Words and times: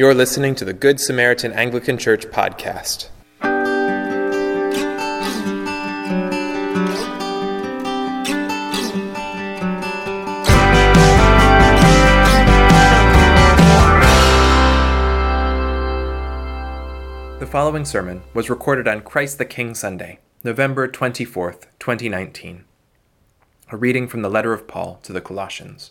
You're 0.00 0.14
listening 0.14 0.54
to 0.54 0.64
the 0.64 0.72
Good 0.72 0.98
Samaritan 0.98 1.52
Anglican 1.52 1.98
Church 1.98 2.24
podcast. 2.28 3.10
The 17.38 17.46
following 17.46 17.84
sermon 17.84 18.22
was 18.32 18.48
recorded 18.48 18.88
on 18.88 19.02
Christ 19.02 19.36
the 19.36 19.44
King 19.44 19.74
Sunday, 19.74 20.20
November 20.42 20.88
24th, 20.88 21.66
2019. 21.78 22.64
A 23.70 23.76
reading 23.76 24.08
from 24.08 24.22
the 24.22 24.30
letter 24.30 24.54
of 24.54 24.66
Paul 24.66 24.98
to 25.02 25.12
the 25.12 25.20
Colossians. 25.20 25.90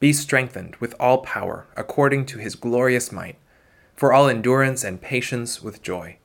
Be 0.00 0.12
strengthened 0.12 0.76
with 0.76 0.94
all 1.00 1.18
power 1.18 1.66
according 1.76 2.26
to 2.26 2.38
his 2.38 2.54
glorious 2.54 3.10
might, 3.10 3.36
for 3.96 4.12
all 4.12 4.28
endurance 4.28 4.84
and 4.84 5.00
patience 5.00 5.60
with 5.60 5.82
joy, 5.82 6.18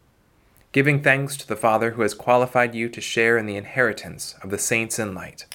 giving 0.72 1.02
thanks 1.02 1.36
to 1.38 1.48
the 1.48 1.56
Father 1.56 1.92
who 1.92 2.04
has 2.04 2.14
qualified 2.14 2.76
you 2.76 2.88
to 2.90 3.02
share 3.02 3.38
in 3.38 3.48
the 3.48 3.56
inheritance 3.56 4.36
of 4.44 4.52
the 4.52 4.60
saints 4.60 5.00
in 5.00 5.16
light. 5.16 5.46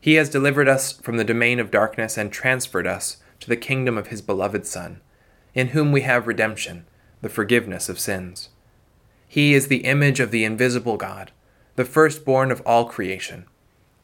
He 0.00 0.14
has 0.14 0.28
delivered 0.30 0.68
us 0.68 0.92
from 0.92 1.16
the 1.16 1.24
domain 1.24 1.58
of 1.58 1.72
darkness 1.72 2.16
and 2.16 2.30
transferred 2.30 2.86
us 2.86 3.16
to 3.40 3.48
the 3.48 3.56
kingdom 3.56 3.98
of 3.98 4.08
his 4.08 4.22
beloved 4.22 4.64
Son, 4.66 5.00
in 5.54 5.68
whom 5.68 5.90
we 5.90 6.02
have 6.02 6.26
redemption, 6.26 6.86
the 7.20 7.28
forgiveness 7.28 7.88
of 7.88 7.98
sins. 7.98 8.50
He 9.26 9.54
is 9.54 9.66
the 9.66 9.84
image 9.84 10.20
of 10.20 10.30
the 10.30 10.44
invisible 10.44 10.96
God, 10.96 11.32
the 11.74 11.84
firstborn 11.84 12.52
of 12.52 12.60
all 12.64 12.84
creation. 12.84 13.46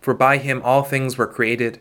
For 0.00 0.14
by 0.14 0.38
him 0.38 0.60
all 0.64 0.82
things 0.82 1.16
were 1.16 1.26
created 1.26 1.80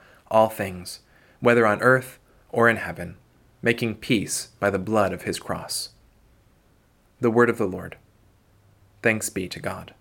all 0.31 0.49
things, 0.49 1.01
whether 1.39 1.67
on 1.67 1.81
earth 1.81 2.17
or 2.49 2.69
in 2.69 2.77
heaven, 2.77 3.17
making 3.61 3.95
peace 3.95 4.49
by 4.59 4.69
the 4.69 4.79
blood 4.79 5.13
of 5.13 5.23
his 5.23 5.39
cross. 5.39 5.89
The 7.19 7.29
word 7.29 7.49
of 7.49 7.57
the 7.59 7.67
Lord. 7.67 7.97
Thanks 9.03 9.29
be 9.29 9.47
to 9.47 9.59
God. 9.59 9.93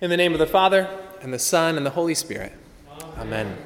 In 0.00 0.08
the 0.08 0.16
name 0.16 0.32
of 0.32 0.38
the 0.38 0.46
Father, 0.46 0.88
and 1.20 1.32
the 1.32 1.38
Son, 1.38 1.76
and 1.76 1.84
the 1.84 1.90
Holy 1.90 2.14
Spirit. 2.14 2.52
Amen. 3.18 3.56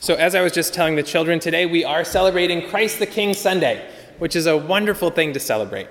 So, 0.00 0.14
as 0.14 0.34
I 0.34 0.42
was 0.42 0.52
just 0.52 0.74
telling 0.74 0.96
the 0.96 1.02
children, 1.02 1.40
today 1.40 1.66
we 1.66 1.84
are 1.84 2.04
celebrating 2.04 2.68
Christ 2.68 2.98
the 2.98 3.06
King 3.06 3.34
Sunday, 3.34 3.88
which 4.18 4.36
is 4.36 4.46
a 4.46 4.56
wonderful 4.56 5.10
thing 5.10 5.32
to 5.32 5.40
celebrate. 5.40 5.88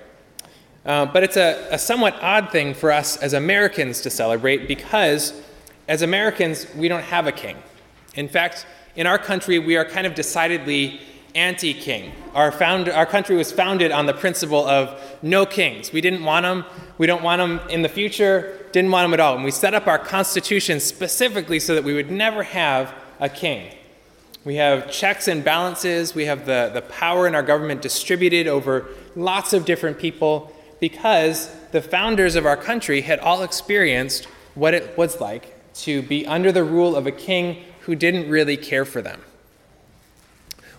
Uh, 0.86 1.06
but 1.06 1.24
it's 1.24 1.38
a, 1.38 1.68
a 1.72 1.78
somewhat 1.78 2.16
odd 2.22 2.52
thing 2.52 2.74
for 2.74 2.92
us 2.92 3.18
as 3.18 3.34
Americans 3.34 4.02
to 4.02 4.10
celebrate 4.10 4.68
because 4.68 5.42
as 5.92 6.02
Americans, 6.04 6.68
we 6.74 6.88
don't 6.88 7.04
have 7.04 7.28
a 7.28 7.34
king. 7.34 7.58
In 8.16 8.30
fact, 8.30 8.66
in 8.96 9.06
our 9.06 9.18
country, 9.18 9.60
we 9.60 9.76
are 9.76 9.84
kind 9.84 10.08
of 10.08 10.16
decidedly 10.16 11.02
anti 11.36 11.74
king. 11.74 12.14
Our, 12.34 12.54
our 12.64 13.06
country 13.06 13.36
was 13.36 13.52
founded 13.52 13.92
on 13.92 14.06
the 14.06 14.14
principle 14.14 14.66
of 14.66 14.98
no 15.22 15.46
kings. 15.46 15.92
We 15.92 16.00
didn't 16.00 16.24
want 16.24 16.44
them. 16.44 16.64
We 16.98 17.08
don't 17.08 17.24
want 17.24 17.40
them 17.42 17.60
in 17.70 17.82
the 17.82 17.90
future. 17.90 18.70
Didn't 18.72 18.90
want 18.90 19.04
them 19.04 19.14
at 19.14 19.20
all. 19.20 19.36
And 19.36 19.44
we 19.44 19.52
set 19.52 19.74
up 19.74 19.86
our 19.86 20.00
constitution 20.00 20.80
specifically 20.80 21.60
so 21.60 21.76
that 21.76 21.84
we 21.84 21.94
would 21.94 22.10
never 22.10 22.44
have 22.44 22.94
a 23.20 23.28
king. 23.28 23.76
We 24.46 24.56
have 24.56 24.90
checks 24.90 25.28
and 25.28 25.44
balances. 25.44 26.16
We 26.16 26.24
have 26.24 26.46
the, 26.46 26.72
the 26.74 26.84
power 26.84 27.28
in 27.28 27.36
our 27.36 27.44
government 27.44 27.82
distributed 27.82 28.48
over 28.48 28.88
lots 29.18 29.52
of 29.52 29.66
different 29.66 30.00
people 30.00 30.56
because 30.80 31.54
the 31.74 31.82
founders 31.82 32.38
of 32.38 32.46
our 32.46 32.56
country 32.56 33.02
had 33.02 33.20
all 33.20 33.44
experienced 33.44 34.24
what 34.56 34.74
it 34.74 34.98
was 34.98 35.20
like 35.20 35.51
to 35.74 36.02
be 36.02 36.26
under 36.26 36.52
the 36.52 36.64
rule 36.64 36.96
of 36.96 37.08
a 37.08 37.12
king 37.12 37.64
who 37.82 37.96
didn't 37.96 38.30
really 38.30 38.58
care 38.58 38.86
for 38.86 39.02
them. 39.02 39.22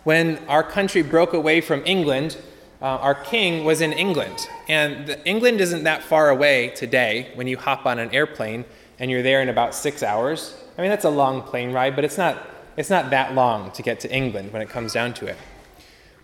When 0.04 0.38
our 0.48 0.62
country 0.62 1.02
broke 1.02 1.32
away 1.32 1.60
from 1.60 1.82
England, 1.84 2.36
uh, 2.80 2.86
our 2.86 3.14
king 3.14 3.64
was 3.64 3.80
in 3.80 3.92
England. 3.92 4.48
And 4.68 5.06
the, 5.06 5.26
England 5.26 5.60
isn't 5.60 5.84
that 5.84 6.02
far 6.02 6.30
away 6.30 6.68
today 6.70 7.30
when 7.34 7.46
you 7.46 7.56
hop 7.56 7.86
on 7.86 7.98
an 7.98 8.12
airplane 8.12 8.64
and 8.98 9.10
you're 9.10 9.22
there 9.22 9.40
in 9.40 9.48
about 9.48 9.74
six 9.74 10.02
hours. 10.02 10.56
I 10.76 10.82
mean, 10.82 10.90
that's 10.90 11.04
a 11.04 11.10
long 11.10 11.42
plane 11.42 11.72
ride, 11.72 11.94
but 11.94 12.04
it's 12.04 12.18
not, 12.18 12.48
it's 12.76 12.90
not 12.90 13.10
that 13.10 13.34
long 13.34 13.70
to 13.72 13.82
get 13.82 14.00
to 14.00 14.12
England 14.12 14.52
when 14.52 14.62
it 14.62 14.68
comes 14.68 14.92
down 14.92 15.14
to 15.14 15.26
it. 15.26 15.36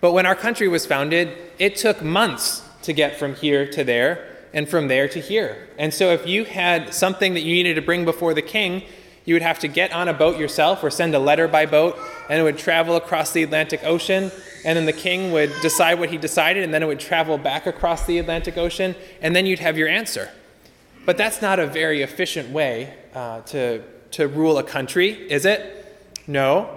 But 0.00 0.12
when 0.12 0.26
our 0.26 0.34
country 0.34 0.68
was 0.68 0.86
founded, 0.86 1.36
it 1.58 1.76
took 1.76 2.02
months 2.02 2.62
to 2.82 2.92
get 2.92 3.16
from 3.16 3.34
here 3.34 3.66
to 3.70 3.84
there 3.84 4.37
and 4.52 4.68
from 4.68 4.88
there 4.88 5.08
to 5.08 5.20
here. 5.20 5.68
And 5.78 5.92
so 5.92 6.10
if 6.10 6.26
you 6.26 6.44
had 6.44 6.94
something 6.94 7.34
that 7.34 7.42
you 7.42 7.52
needed 7.52 7.74
to 7.74 7.82
bring 7.82 8.04
before 8.04 8.34
the 8.34 8.42
king, 8.42 8.82
you 9.24 9.34
would 9.34 9.42
have 9.42 9.58
to 9.58 9.68
get 9.68 9.92
on 9.92 10.08
a 10.08 10.14
boat 10.14 10.38
yourself 10.38 10.82
or 10.82 10.90
send 10.90 11.14
a 11.14 11.18
letter 11.18 11.46
by 11.48 11.66
boat, 11.66 11.98
and 12.30 12.40
it 12.40 12.42
would 12.42 12.56
travel 12.56 12.96
across 12.96 13.32
the 13.32 13.42
Atlantic 13.42 13.84
Ocean. 13.84 14.30
And 14.64 14.76
then 14.76 14.86
the 14.86 14.92
king 14.92 15.32
would 15.32 15.52
decide 15.60 15.98
what 15.98 16.08
he 16.08 16.16
decided, 16.16 16.64
and 16.64 16.72
then 16.72 16.82
it 16.82 16.86
would 16.86 16.98
travel 16.98 17.36
back 17.36 17.66
across 17.66 18.06
the 18.06 18.18
Atlantic 18.18 18.56
Ocean, 18.56 18.94
and 19.20 19.36
then 19.36 19.44
you'd 19.44 19.58
have 19.58 19.76
your 19.76 19.88
answer. 19.88 20.30
But 21.04 21.18
that's 21.18 21.42
not 21.42 21.58
a 21.58 21.66
very 21.66 22.00
efficient 22.00 22.50
way 22.50 22.94
uh, 23.14 23.42
to, 23.42 23.82
to 24.12 24.28
rule 24.28 24.56
a 24.56 24.62
country, 24.62 25.10
is 25.30 25.44
it? 25.44 26.00
No. 26.26 26.70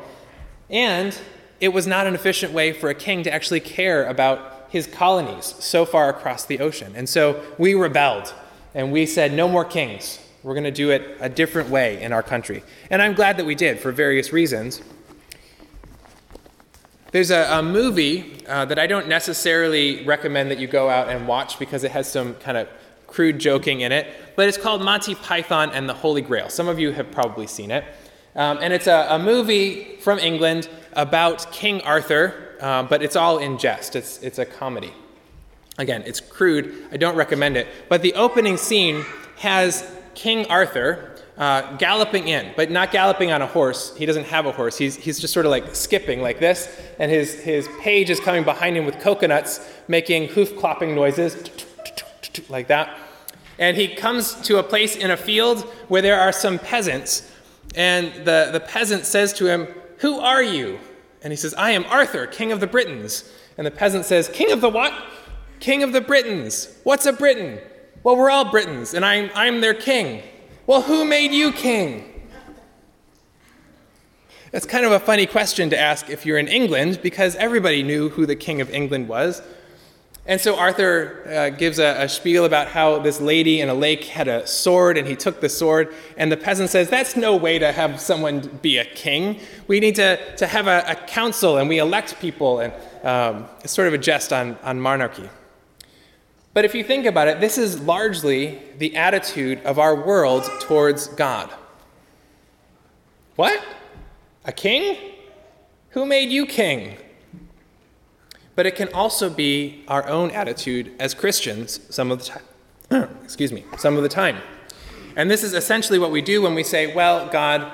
And 0.70 1.18
it 1.62 1.70
was 1.70 1.88
not 1.88 2.06
an 2.06 2.16
efficient 2.16 2.52
way 2.52 2.74
for 2.74 2.90
a 2.90 2.96
king 2.96 3.24
to 3.24 3.34
actually 3.34 3.62
care 3.62 4.06
about 4.06 4.51
his 4.72 4.88
colonies 4.88 5.54
so 5.60 5.86
far 5.86 6.10
across 6.10 6.46
the 6.46 6.60
ocean. 6.60 6.94
And 6.96 7.08
so 7.08 7.44
we 7.58 7.74
rebelled 7.74 8.34
and 8.74 8.92
we 8.92 9.06
said, 9.06 9.34
no 9.34 9.48
more 9.48 9.66
kings. 9.66 10.20
We're 10.44 10.54
going 10.54 10.64
to 10.64 10.72
do 10.72 10.90
it 10.90 11.18
a 11.20 11.30
different 11.30 11.70
way 11.70 12.02
in 12.02 12.14
our 12.14 12.24
country. 12.24 12.64
And 12.90 13.02
I'm 13.02 13.14
glad 13.14 13.38
that 13.38 13.46
we 13.46 13.54
did 13.54 13.80
for 13.80 13.92
various 13.92 14.32
reasons. 14.32 14.82
There's 17.12 17.32
a, 17.32 17.60
a 17.60 17.62
movie 17.62 18.46
uh, 18.48 18.64
that 18.66 18.80
I 18.80 18.88
don't 18.88 19.10
necessarily 19.10 20.06
recommend 20.06 20.50
that 20.52 20.58
you 20.58 20.68
go 20.68 20.90
out 20.90 21.10
and 21.10 21.28
watch 21.28 21.60
because 21.60 21.84
it 21.84 21.92
has 21.92 22.10
some 22.10 22.36
kind 22.36 22.58
of 22.58 22.70
crude 23.08 23.40
joking 23.40 23.82
in 23.82 23.92
it, 23.92 24.08
but 24.38 24.48
it's 24.48 24.58
called 24.58 24.82
Monty 24.82 25.16
Python 25.16 25.70
and 25.72 25.90
the 25.90 25.94
Holy 25.94 26.22
Grail. 26.22 26.48
Some 26.50 26.70
of 26.70 26.80
you 26.80 26.94
have 26.94 27.12
probably 27.12 27.46
seen 27.46 27.70
it. 27.70 27.84
Um, 28.36 28.60
and 28.62 28.72
it's 28.72 28.88
a, 28.88 29.08
a 29.10 29.20
movie 29.20 29.98
from 29.98 30.18
England 30.18 30.70
about 30.94 31.52
King 31.52 31.82
Arthur, 31.82 32.51
uh, 32.62 32.84
but 32.84 33.02
it's 33.02 33.16
all 33.16 33.40
in 33.40 33.58
jest. 33.58 33.96
It's, 33.96 34.22
it's 34.22 34.40
a 34.40 34.46
comedy. 34.46 34.94
Again, 35.78 36.04
it's 36.06 36.20
crude. 36.20 36.88
I 36.92 36.98
don't 36.98 37.16
recommend 37.16 37.58
it. 37.58 37.68
But 37.90 38.02
the 38.02 38.14
opening 38.14 38.58
scene 38.58 39.04
has 39.38 39.90
King 40.14 40.46
Arthur 40.48 41.16
uh, 41.38 41.76
galloping 41.78 42.28
in, 42.28 42.54
but 42.56 42.70
not 42.70 42.92
galloping 42.92 43.32
on 43.32 43.42
a 43.42 43.48
horse. 43.48 43.96
He 43.98 44.06
doesn't 44.06 44.26
have 44.26 44.46
a 44.46 44.52
horse. 44.52 44.78
He's, 44.78 44.96
he's 44.96 45.20
just 45.20 45.34
sort 45.34 45.46
of 45.46 45.50
like 45.50 45.76
skipping 45.76 46.22
like 46.22 46.40
this, 46.40 46.70
and 47.00 47.10
his, 47.10 47.34
his 47.42 47.68
page 47.80 48.10
is 48.12 48.20
coming 48.20 48.44
behind 48.44 48.78
him 48.78 48.86
with 48.86 49.00
coconuts, 49.00 49.68
making 49.88 50.28
hoof 50.30 50.54
clopping 50.56 50.94
noises 50.94 51.36
like 52.50 52.68
that. 52.68 52.96
And 53.58 53.76
he 53.76 53.88
comes 53.88 54.36
to 54.42 54.60
a 54.60 54.64
place 54.64 54.96
in 54.96 55.10
a 55.10 55.18
field 55.18 55.62
where 55.88 56.02
there 56.02 56.20
are 56.20 56.32
some 56.32 56.60
peasants, 56.60 57.32
and 57.76 58.14
the, 58.26 58.50
the 58.52 58.60
peasant 58.60 59.06
says 59.06 59.34
to 59.34 59.48
him, 59.48 59.68
Who 59.98 60.20
are 60.20 60.44
you? 60.44 60.80
And 61.24 61.32
he 61.32 61.38
says, 61.38 61.54
I 61.54 61.72
am 61.72 61.86
Arthur, 61.86 62.26
king 62.28 62.52
of 62.52 62.60
the 62.60 62.68
Britons. 62.68 63.32
And 63.58 63.68
the 63.68 63.72
peasant 63.72 64.06
says, 64.06 64.28
King 64.28 64.52
of 64.52 64.62
the 64.62 64.70
what? 64.70 64.94
King 65.60 65.84
of 65.84 65.94
the 65.94 66.02
Britons. 66.02 66.68
What's 66.84 67.06
a 67.06 67.14
Briton? 67.14 67.60
Well, 68.04 68.16
we're 68.16 68.32
all 68.32 68.50
Britons, 68.50 68.96
and 68.96 69.06
I'm, 69.06 69.30
I'm 69.36 69.62
their 69.62 69.76
king. 69.76 70.24
Well, 70.66 70.82
who 70.82 71.06
made 71.06 71.32
you 71.32 71.52
king? 71.52 72.08
That's 74.52 74.66
kind 74.66 74.86
of 74.86 74.92
a 74.92 75.00
funny 75.00 75.28
question 75.28 75.70
to 75.70 75.80
ask 75.80 76.10
if 76.10 76.26
you're 76.26 76.40
in 76.40 76.48
England, 76.48 77.00
because 77.04 77.36
everybody 77.36 77.84
knew 77.84 78.10
who 78.10 78.26
the 78.26 78.36
king 78.36 78.60
of 78.60 78.70
England 78.72 79.08
was. 79.08 79.42
And 80.26 80.40
so 80.40 80.56
Arthur 80.56 81.24
uh, 81.28 81.50
gives 81.50 81.80
a, 81.80 82.04
a, 82.04 82.08
spiel 82.08 82.46
about 82.46 82.68
how 82.68 83.00
this 83.00 83.20
lady 83.20 83.60
in 83.60 83.70
a 83.70 83.74
lake 83.74 84.04
had 84.04 84.28
a 84.28 84.46
sword 84.46 84.98
and 84.98 85.08
he 85.08 85.16
took 85.16 85.42
the 85.42 85.50
sword. 85.50 85.94
And 86.16 86.32
the 86.32 86.38
peasant 86.38 86.70
says, 86.70 86.90
That's 86.90 87.16
no 87.16 87.36
way 87.36 87.58
to 87.58 87.72
have 87.72 88.00
someone 88.00 88.42
be 88.62 88.78
a 88.78 88.86
king. 88.86 89.40
We 89.68 89.80
need 89.80 89.96
to, 89.96 90.36
to 90.36 90.46
have 90.46 90.68
a, 90.68 90.84
a 90.88 90.96
council 90.96 91.58
and 91.58 91.68
we 91.68 91.80
elect 91.80 92.20
people. 92.20 92.60
And 92.60 92.74
um, 93.04 93.48
it's 93.64 93.74
sort 93.74 93.88
of 93.88 93.96
a 93.96 93.98
jest 93.98 94.32
on, 94.32 94.58
on 94.62 94.80
monarchy. 94.80 95.28
But 96.54 96.66
if 96.66 96.76
you 96.76 96.84
think 96.84 97.08
about 97.08 97.28
it, 97.28 97.40
this 97.40 97.58
is 97.58 97.82
largely 97.82 98.62
the 98.78 98.96
attitude 98.98 99.60
of 99.64 99.80
our 99.80 99.96
world 99.96 100.44
towards 100.62 101.08
God. 101.08 101.50
What? 103.38 103.64
A 104.46 104.52
king? 104.52 104.98
Who 105.92 106.06
made 106.06 106.30
you 106.30 106.46
king? 106.46 106.98
But 108.62 108.68
it 108.68 108.76
can 108.76 108.94
also 108.94 109.28
be 109.28 109.84
our 109.88 110.08
own 110.08 110.30
attitude 110.30 110.92
as 111.00 111.16
Christians 111.16 111.80
some 111.90 112.12
of 112.12 112.20
the 112.20 112.26
time. 112.26 113.10
Excuse 113.24 113.52
me, 113.52 113.66
some 113.80 113.98
of 113.98 114.04
the 114.04 114.08
time. 114.08 114.38
And 115.16 115.32
this 115.32 115.42
is 115.42 115.56
essentially 115.56 115.98
what 115.98 116.12
we 116.12 116.22
do 116.22 116.44
when 116.44 116.54
we 116.54 116.62
say, 116.62 116.94
Well, 116.94 117.28
God, 117.30 117.74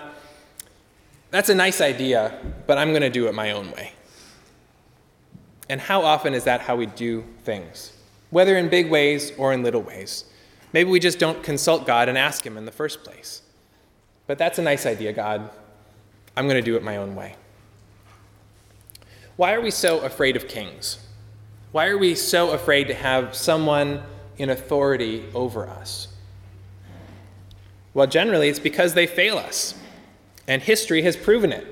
that's 1.30 1.50
a 1.50 1.56
nice 1.56 1.82
idea, 1.82 2.40
but 2.68 2.78
I'm 2.78 2.92
going 2.92 3.02
to 3.02 3.10
do 3.10 3.28
it 3.28 3.36
my 3.36 3.52
own 3.52 3.70
way. 3.72 3.92
And 5.68 5.82
how 5.82 6.04
often 6.04 6.34
is 6.34 6.46
that 6.46 6.62
how 6.62 6.78
we 6.78 6.86
do 6.86 7.26
things? 7.44 7.92
Whether 8.30 8.56
in 8.56 8.70
big 8.70 8.90
ways 8.90 9.34
or 9.38 9.52
in 9.52 9.64
little 9.64 9.82
ways. 9.82 10.24
Maybe 10.72 10.90
we 10.90 11.02
just 11.02 11.20
don't 11.20 11.44
consult 11.44 11.86
God 11.86 12.08
and 12.08 12.18
ask 12.18 12.46
Him 12.46 12.56
in 12.58 12.64
the 12.64 12.72
first 12.72 13.04
place. 13.04 13.42
But 14.26 14.38
that's 14.38 14.58
a 14.58 14.62
nice 14.62 14.86
idea, 14.86 15.12
God. 15.12 15.50
I'm 16.38 16.46
going 16.46 16.56
to 16.56 16.66
do 16.66 16.78
it 16.78 16.82
my 16.82 16.96
own 16.96 17.14
way. 17.14 17.36
Why 19.38 19.54
are 19.54 19.62
we 19.62 19.70
so 19.70 20.00
afraid 20.00 20.36
of 20.36 20.48
kings? 20.48 20.98
Why 21.72 21.88
are 21.88 21.98
we 21.98 22.16
so 22.16 22.52
afraid 22.52 22.88
to 22.88 22.96
have 22.96 23.36
someone 23.36 24.02
in 24.40 24.50
authority 24.50 25.26
over 25.36 25.68
us? 25.68 26.08
Well, 27.94 28.08
generally, 28.08 28.50
it's 28.50 28.60
because 28.60 28.96
they 28.96 29.06
fail 29.06 29.38
us, 29.38 29.76
and 30.48 30.62
history 30.62 31.04
has 31.04 31.16
proven 31.16 31.52
it. 31.52 31.66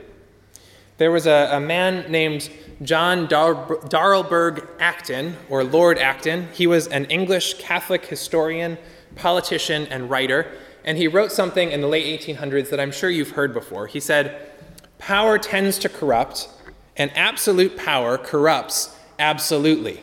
There 0.98 1.12
was 1.12 1.26
a, 1.26 1.50
a 1.54 1.60
man 1.60 2.12
named 2.12 2.52
John 2.84 3.26
Dar- 3.26 3.80
Darlberg 3.90 4.68
Acton, 4.80 5.36
or 5.50 5.64
Lord 5.64 5.98
Acton. 5.98 6.50
He 6.54 6.68
was 6.68 6.86
an 6.88 7.06
English 7.06 7.56
Catholic 7.56 8.06
historian, 8.06 8.78
politician, 9.16 9.88
and 9.88 10.10
writer, 10.10 10.52
and 10.84 11.00
he 11.00 11.08
wrote 11.08 11.32
something 11.32 11.72
in 11.72 11.82
the 11.82 11.88
late 11.88 12.22
1800s 12.22 12.70
that 12.70 12.80
I'm 12.80 12.92
sure 12.92 13.10
you've 13.10 13.32
heard 13.32 13.56
before. 13.56 13.88
He 13.88 14.00
said, 14.00 14.52
Power 15.00 15.40
tends 15.40 15.80
to 15.80 15.90
corrupt, 15.90 16.48
and 16.98 17.12
absolute 17.16 17.78
power 17.78 18.18
corrupts 18.18 18.96
absolutely. 19.20 20.02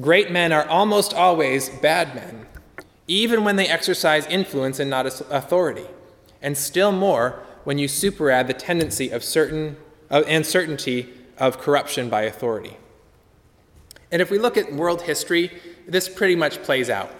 Great 0.00 0.30
men 0.30 0.52
are 0.52 0.66
almost 0.68 1.12
always 1.12 1.68
bad 1.68 2.14
men, 2.14 2.46
even 3.06 3.42
when 3.42 3.56
they 3.56 3.66
exercise 3.66 4.26
influence 4.26 4.78
and 4.78 4.88
not 4.90 5.06
authority, 5.06 5.86
and 6.40 6.56
still 6.56 6.92
more 6.92 7.42
when 7.64 7.78
you 7.78 7.88
superadd 7.88 8.46
the 8.46 8.54
tendency 8.54 9.10
of 9.10 9.24
certain 9.24 9.76
and 10.10 10.46
certainty 10.46 11.12
of 11.36 11.58
corruption 11.58 12.08
by 12.08 12.22
authority. 12.22 12.76
And 14.10 14.22
if 14.22 14.30
we 14.30 14.38
look 14.38 14.56
at 14.56 14.72
world 14.72 15.02
history, 15.02 15.50
this 15.86 16.08
pretty 16.08 16.34
much 16.36 16.62
plays 16.62 16.88
out. 16.88 17.14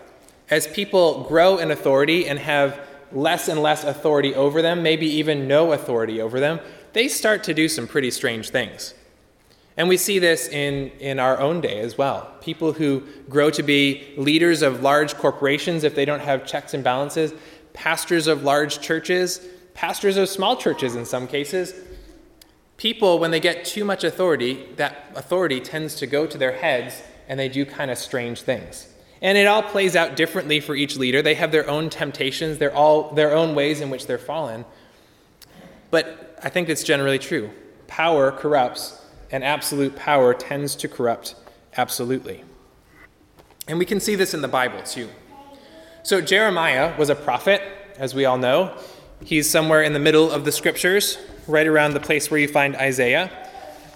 As 0.50 0.66
people 0.66 1.24
grow 1.24 1.58
in 1.58 1.70
authority 1.70 2.26
and 2.26 2.38
have 2.38 2.80
less 3.12 3.48
and 3.48 3.60
less 3.62 3.84
authority 3.84 4.34
over 4.34 4.62
them, 4.62 4.82
maybe 4.82 5.06
even 5.06 5.48
no 5.48 5.72
authority 5.72 6.20
over 6.20 6.40
them, 6.40 6.60
they 6.98 7.06
start 7.06 7.44
to 7.44 7.54
do 7.54 7.68
some 7.68 7.86
pretty 7.86 8.10
strange 8.10 8.50
things. 8.50 8.92
And 9.76 9.88
we 9.88 9.96
see 9.96 10.18
this 10.18 10.48
in, 10.48 10.90
in 10.98 11.20
our 11.20 11.38
own 11.38 11.60
day 11.60 11.78
as 11.78 11.96
well. 11.96 12.28
People 12.40 12.72
who 12.72 13.04
grow 13.28 13.50
to 13.50 13.62
be 13.62 14.12
leaders 14.16 14.62
of 14.62 14.82
large 14.82 15.14
corporations, 15.14 15.84
if 15.84 15.94
they 15.94 16.04
don't 16.04 16.18
have 16.18 16.44
checks 16.44 16.74
and 16.74 16.82
balances, 16.82 17.32
pastors 17.72 18.26
of 18.26 18.42
large 18.42 18.80
churches, 18.80 19.46
pastors 19.74 20.16
of 20.16 20.28
small 20.28 20.56
churches 20.56 20.96
in 20.96 21.04
some 21.04 21.28
cases, 21.28 21.72
people, 22.78 23.20
when 23.20 23.30
they 23.30 23.38
get 23.38 23.64
too 23.64 23.84
much 23.84 24.02
authority, 24.02 24.66
that 24.74 25.12
authority 25.14 25.60
tends 25.60 25.94
to 25.94 26.06
go 26.08 26.26
to 26.26 26.36
their 26.36 26.56
heads 26.56 27.00
and 27.28 27.38
they 27.38 27.48
do 27.48 27.64
kind 27.64 27.92
of 27.92 27.98
strange 27.98 28.42
things. 28.42 28.92
And 29.22 29.38
it 29.38 29.46
all 29.46 29.62
plays 29.62 29.94
out 29.94 30.16
differently 30.16 30.58
for 30.58 30.74
each 30.74 30.96
leader. 30.96 31.22
They 31.22 31.34
have 31.34 31.52
their 31.52 31.70
own 31.70 31.90
temptations, 31.90 32.58
they're 32.58 32.74
all 32.74 33.12
their 33.12 33.32
own 33.36 33.54
ways 33.54 33.80
in 33.80 33.88
which 33.88 34.08
they're 34.08 34.18
fallen. 34.18 34.64
But 35.92 36.27
I 36.43 36.49
think 36.49 36.69
it's 36.69 36.82
generally 36.82 37.19
true. 37.19 37.50
Power 37.87 38.31
corrupts, 38.31 39.00
and 39.31 39.43
absolute 39.43 39.96
power 39.96 40.35
tends 40.35 40.76
to 40.76 40.88
corrupt 40.88 41.35
absolutely. 41.76 42.44
And 43.67 43.79
we 43.79 43.85
can 43.85 44.00
see 44.00 44.14
this 44.14 44.35
in 44.35 44.43
the 44.43 44.49
Bible 44.49 44.82
too. 44.82 45.08
So 46.02 46.20
Jeremiah 46.20 46.96
was 46.99 47.11
a 47.11 47.14
prophet, 47.14 47.62
as 47.99 48.14
we 48.14 48.25
all 48.25 48.38
know. 48.38 48.76
He's 49.25 49.49
somewhere 49.49 49.82
in 49.82 49.93
the 49.93 49.99
middle 49.99 50.31
of 50.31 50.44
the 50.44 50.52
scriptures, 50.52 51.19
right 51.46 51.67
around 51.67 51.94
the 51.94 52.00
place 52.00 52.31
where 52.31 52.40
you 52.40 52.49
find 52.49 52.76
Isaiah. 52.76 53.31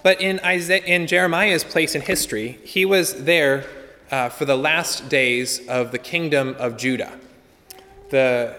But 0.03 0.19
in, 0.21 0.39
Isaiah, 0.41 0.83
in 0.83 1.07
Jeremiah's 1.07 1.63
place 1.63 1.95
in 1.95 2.01
history, 2.01 2.59
he 2.63 2.85
was 2.85 3.23
there 3.23 3.65
uh, 4.11 4.29
for 4.29 4.45
the 4.45 4.57
last 4.57 5.09
days 5.09 5.65
of 5.67 5.91
the 5.91 5.97
kingdom 5.97 6.55
of 6.59 6.77
Judah. 6.77 7.17
The, 8.09 8.55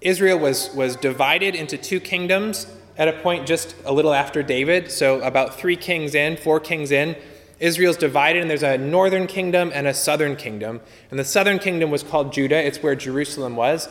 Israel 0.00 0.38
was, 0.38 0.72
was 0.74 0.94
divided 0.96 1.54
into 1.54 1.78
two 1.78 2.00
kingdoms 2.00 2.66
at 2.96 3.08
a 3.08 3.12
point 3.12 3.46
just 3.46 3.74
a 3.84 3.92
little 3.92 4.14
after 4.14 4.42
David, 4.42 4.90
so 4.90 5.20
about 5.20 5.58
three 5.58 5.76
kings 5.76 6.14
in, 6.14 6.36
four 6.36 6.60
kings 6.60 6.90
in. 6.90 7.16
Israel's 7.60 7.96
divided, 7.96 8.42
and 8.42 8.50
there's 8.50 8.62
a 8.62 8.78
northern 8.78 9.26
kingdom 9.26 9.70
and 9.74 9.86
a 9.86 9.94
southern 9.94 10.36
kingdom. 10.36 10.80
And 11.10 11.18
the 11.18 11.24
southern 11.24 11.58
kingdom 11.58 11.90
was 11.90 12.02
called 12.02 12.32
Judah, 12.32 12.56
it's 12.64 12.82
where 12.82 12.94
Jerusalem 12.94 13.56
was. 13.56 13.88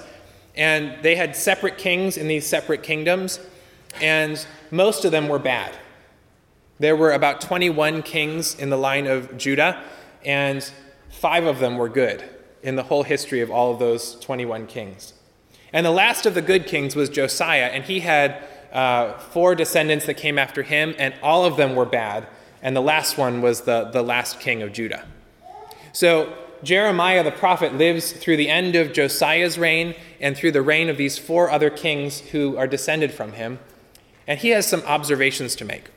And 0.56 1.02
they 1.02 1.16
had 1.16 1.36
separate 1.36 1.78
kings 1.78 2.18
in 2.18 2.28
these 2.28 2.46
separate 2.46 2.84
kingdoms, 2.84 3.40
and 4.02 4.46
most 4.72 5.06
of 5.06 5.12
them 5.12 5.28
were 5.28 5.40
bad. 5.40 5.76
There 6.80 6.96
were 6.96 7.12
about 7.12 7.42
21 7.42 8.04
kings 8.04 8.56
in 8.56 8.70
the 8.70 8.78
line 8.78 9.08
of 9.08 9.38
Judah, 9.38 9.84
and 10.26 10.70
five 11.10 11.46
of 11.46 11.60
them 11.60 11.78
were 11.78 11.90
good 11.90 12.24
in 12.62 12.76
the 12.76 12.84
whole 12.84 13.04
history 13.04 13.42
of 13.42 13.52
all 13.52 13.72
of 13.72 13.80
those 13.80 14.20
21 14.20 14.68
kings. 14.68 15.14
And 15.72 15.86
the 15.86 15.92
last 15.92 16.26
of 16.26 16.36
the 16.36 16.42
good 16.42 16.68
kings 16.68 16.96
was 16.96 17.10
Josiah, 17.10 17.70
and 17.74 17.84
he 17.84 18.02
had 18.02 18.44
uh, 18.74 19.18
four 19.20 19.56
descendants 19.56 20.06
that 20.08 20.16
came 20.16 20.38
after 20.38 20.64
him, 20.64 20.96
and 20.98 21.14
all 21.22 21.46
of 21.46 21.56
them 21.58 21.76
were 21.76 21.86
bad. 21.86 22.28
And 22.62 22.76
the 22.76 22.82
last 22.82 23.18
one 23.18 23.42
was 23.42 23.62
the, 23.62 23.86
the 23.86 24.02
last 24.02 24.40
king 24.40 24.62
of 24.62 24.74
Judah. 24.74 25.06
So 25.92 26.34
Jeremiah 26.64 27.24
the 27.24 27.32
prophet 27.32 27.76
lives 27.76 28.14
through 28.14 28.38
the 28.38 28.50
end 28.50 28.76
of 28.76 28.94
Josiah's 28.94 29.60
reign 29.60 29.96
and 30.20 30.36
through 30.36 30.52
the 30.52 30.62
reign 30.62 30.90
of 30.90 30.98
these 30.98 31.18
four 31.18 31.52
other 31.52 31.70
kings 31.70 32.22
who 32.22 32.58
are 32.58 32.68
descended 32.68 33.12
from 33.12 33.34
him. 33.34 33.60
And 34.26 34.40
he 34.40 34.50
has 34.50 34.66
some 34.66 34.82
observations 34.84 35.56
to 35.58 35.66
make. 35.66 35.92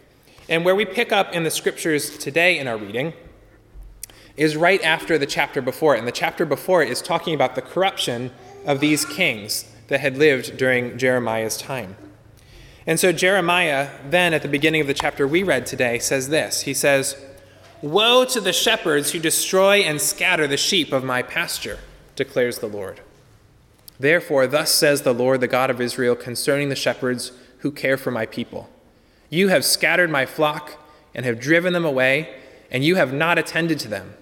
And 0.48 0.64
where 0.64 0.74
we 0.74 0.84
pick 0.84 1.12
up 1.12 1.32
in 1.32 1.44
the 1.44 1.50
scriptures 1.50 2.18
today 2.18 2.58
in 2.58 2.66
our 2.66 2.76
reading 2.76 3.12
is 4.36 4.56
right 4.56 4.82
after 4.82 5.16
the 5.16 5.26
chapter 5.26 5.62
before 5.62 5.94
it. 5.94 5.98
And 5.98 6.06
the 6.06 6.12
chapter 6.12 6.44
before 6.44 6.82
it 6.82 6.90
is 6.90 7.00
talking 7.00 7.34
about 7.34 7.54
the 7.54 7.62
corruption 7.62 8.32
of 8.66 8.80
these 8.80 9.04
kings 9.04 9.72
that 9.86 10.00
had 10.00 10.18
lived 10.18 10.56
during 10.56 10.98
Jeremiah's 10.98 11.56
time. 11.56 11.96
And 12.86 13.00
so 13.00 13.12
Jeremiah, 13.12 13.90
then 14.08 14.32
at 14.32 14.42
the 14.42 14.48
beginning 14.48 14.80
of 14.80 14.86
the 14.86 14.94
chapter 14.94 15.26
we 15.26 15.42
read 15.42 15.66
today, 15.66 15.98
says 15.98 16.28
this 16.28 16.62
He 16.62 16.74
says, 16.74 17.16
Woe 17.82 18.24
to 18.26 18.40
the 18.40 18.52
shepherds 18.52 19.10
who 19.10 19.18
destroy 19.18 19.78
and 19.78 20.00
scatter 20.00 20.46
the 20.46 20.56
sheep 20.56 20.92
of 20.92 21.04
my 21.04 21.22
pasture, 21.22 21.80
declares 22.14 22.58
the 22.58 22.68
Lord. 22.68 23.00
Therefore, 23.98 24.46
thus 24.46 24.70
says 24.70 25.02
the 25.02 25.14
Lord, 25.14 25.40
the 25.40 25.48
God 25.48 25.70
of 25.70 25.80
Israel, 25.80 26.14
concerning 26.14 26.68
the 26.68 26.76
shepherds 26.76 27.32
who 27.58 27.72
care 27.72 27.96
for 27.96 28.10
my 28.10 28.26
people 28.26 28.68
You 29.30 29.48
have 29.48 29.64
scattered 29.64 30.10
my 30.10 30.26
flock 30.26 30.74
and 31.14 31.24
have 31.26 31.40
driven 31.40 31.72
them 31.72 31.84
away, 31.84 32.34
and 32.70 32.84
you 32.84 32.96
have 32.96 33.12
not 33.12 33.38
attended 33.38 33.78
to 33.80 33.88
them. 33.88 34.14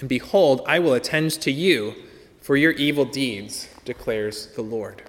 And 0.00 0.08
behold, 0.08 0.62
I 0.66 0.78
will 0.78 0.94
attend 0.94 1.32
to 1.32 1.52
you 1.52 1.94
for 2.40 2.56
your 2.56 2.72
evil 2.72 3.04
deeds, 3.04 3.68
declares 3.84 4.46
the 4.56 4.62
Lord. 4.62 5.02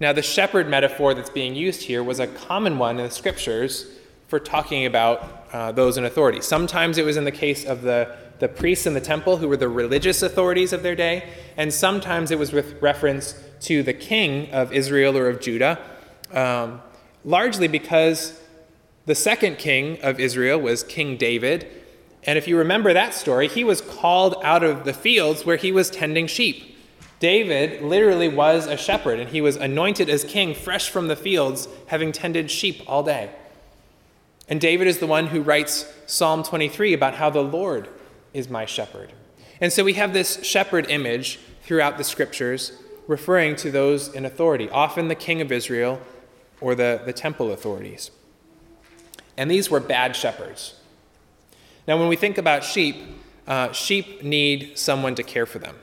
Now, 0.00 0.12
the 0.12 0.22
shepherd 0.22 0.68
metaphor 0.68 1.14
that's 1.14 1.30
being 1.30 1.54
used 1.54 1.82
here 1.82 2.02
was 2.02 2.18
a 2.20 2.26
common 2.26 2.78
one 2.78 2.98
in 2.98 3.06
the 3.06 3.10
scriptures 3.10 3.86
for 4.28 4.40
talking 4.40 4.86
about 4.86 5.46
uh, 5.52 5.72
those 5.72 5.96
in 5.96 6.04
authority. 6.04 6.40
Sometimes 6.40 6.98
it 6.98 7.04
was 7.04 7.16
in 7.16 7.24
the 7.24 7.32
case 7.32 7.64
of 7.64 7.82
the, 7.82 8.16
the 8.40 8.48
priests 8.48 8.86
in 8.86 8.94
the 8.94 9.00
temple 9.00 9.36
who 9.36 9.48
were 9.48 9.56
the 9.56 9.68
religious 9.68 10.22
authorities 10.22 10.72
of 10.72 10.82
their 10.82 10.96
day, 10.96 11.28
and 11.56 11.72
sometimes 11.72 12.30
it 12.30 12.38
was 12.38 12.52
with 12.52 12.80
reference 12.82 13.40
to 13.60 13.82
the 13.82 13.92
king 13.92 14.50
of 14.50 14.72
Israel 14.72 15.16
or 15.16 15.28
of 15.28 15.40
Judah, 15.40 15.80
um, 16.32 16.82
largely 17.24 17.68
because 17.68 18.40
the 19.06 19.14
second 19.14 19.58
king 19.58 20.00
of 20.02 20.18
Israel 20.18 20.58
was 20.58 20.82
King 20.82 21.16
David. 21.16 21.66
And 22.24 22.38
if 22.38 22.48
you 22.48 22.56
remember 22.56 22.92
that 22.92 23.14
story, 23.14 23.48
he 23.48 23.62
was 23.62 23.80
called 23.80 24.36
out 24.42 24.64
of 24.64 24.84
the 24.84 24.94
fields 24.94 25.44
where 25.44 25.56
he 25.56 25.70
was 25.70 25.90
tending 25.90 26.26
sheep. 26.26 26.73
David 27.24 27.80
literally 27.80 28.28
was 28.28 28.66
a 28.66 28.76
shepherd, 28.76 29.18
and 29.18 29.30
he 29.30 29.40
was 29.40 29.56
anointed 29.56 30.10
as 30.10 30.24
king 30.24 30.54
fresh 30.54 30.90
from 30.90 31.08
the 31.08 31.16
fields, 31.16 31.68
having 31.86 32.12
tended 32.12 32.50
sheep 32.50 32.82
all 32.86 33.02
day. 33.02 33.30
And 34.46 34.60
David 34.60 34.86
is 34.88 34.98
the 34.98 35.06
one 35.06 35.28
who 35.28 35.40
writes 35.40 35.90
Psalm 36.04 36.42
23 36.42 36.92
about 36.92 37.14
how 37.14 37.30
the 37.30 37.42
Lord 37.42 37.88
is 38.34 38.50
my 38.50 38.66
shepherd. 38.66 39.14
And 39.58 39.72
so 39.72 39.82
we 39.82 39.94
have 39.94 40.12
this 40.12 40.44
shepherd 40.44 40.90
image 40.90 41.38
throughout 41.62 41.96
the 41.96 42.04
scriptures 42.04 42.72
referring 43.06 43.56
to 43.56 43.70
those 43.70 44.08
in 44.08 44.26
authority, 44.26 44.68
often 44.68 45.08
the 45.08 45.14
king 45.14 45.40
of 45.40 45.50
Israel 45.50 46.02
or 46.60 46.74
the, 46.74 47.00
the 47.06 47.14
temple 47.14 47.52
authorities. 47.52 48.10
And 49.38 49.50
these 49.50 49.70
were 49.70 49.80
bad 49.80 50.14
shepherds. 50.14 50.78
Now, 51.88 51.96
when 51.96 52.08
we 52.08 52.16
think 52.16 52.36
about 52.36 52.64
sheep, 52.64 52.96
uh, 53.46 53.72
sheep 53.72 54.22
need 54.22 54.76
someone 54.76 55.14
to 55.14 55.22
care 55.22 55.46
for 55.46 55.58
them. 55.58 55.76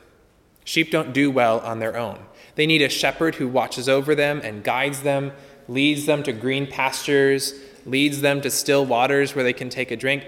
Sheep 0.64 0.92
don't 0.92 1.14
do 1.14 1.32
well 1.32 1.60
on 1.60 1.80
their 1.80 1.98
own. 1.98 2.20
They 2.56 2.66
need 2.66 2.82
a 2.82 2.90
shepherd 2.90 3.36
who 3.36 3.48
watches 3.48 3.90
over 3.90 4.14
them 4.16 4.42
and 4.44 4.64
guides 4.64 5.02
them, 5.02 5.32
leads 5.68 6.06
them 6.06 6.24
to 6.24 6.34
green 6.34 6.68
pastures, 6.68 7.56
leads 7.86 8.22
them 8.22 8.42
to 8.42 8.52
still 8.52 8.86
waters 8.86 9.36
where 9.36 9.44
they 9.44 9.54
can 9.54 9.70
take 9.70 9.92
a 9.92 9.96
drink. 9.96 10.26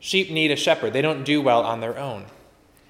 Sheep 0.00 0.30
need 0.30 0.50
a 0.50 0.56
shepherd, 0.56 0.92
they 0.92 1.02
don't 1.02 1.24
do 1.24 1.42
well 1.42 1.62
on 1.62 1.80
their 1.80 1.98
own. 1.98 2.26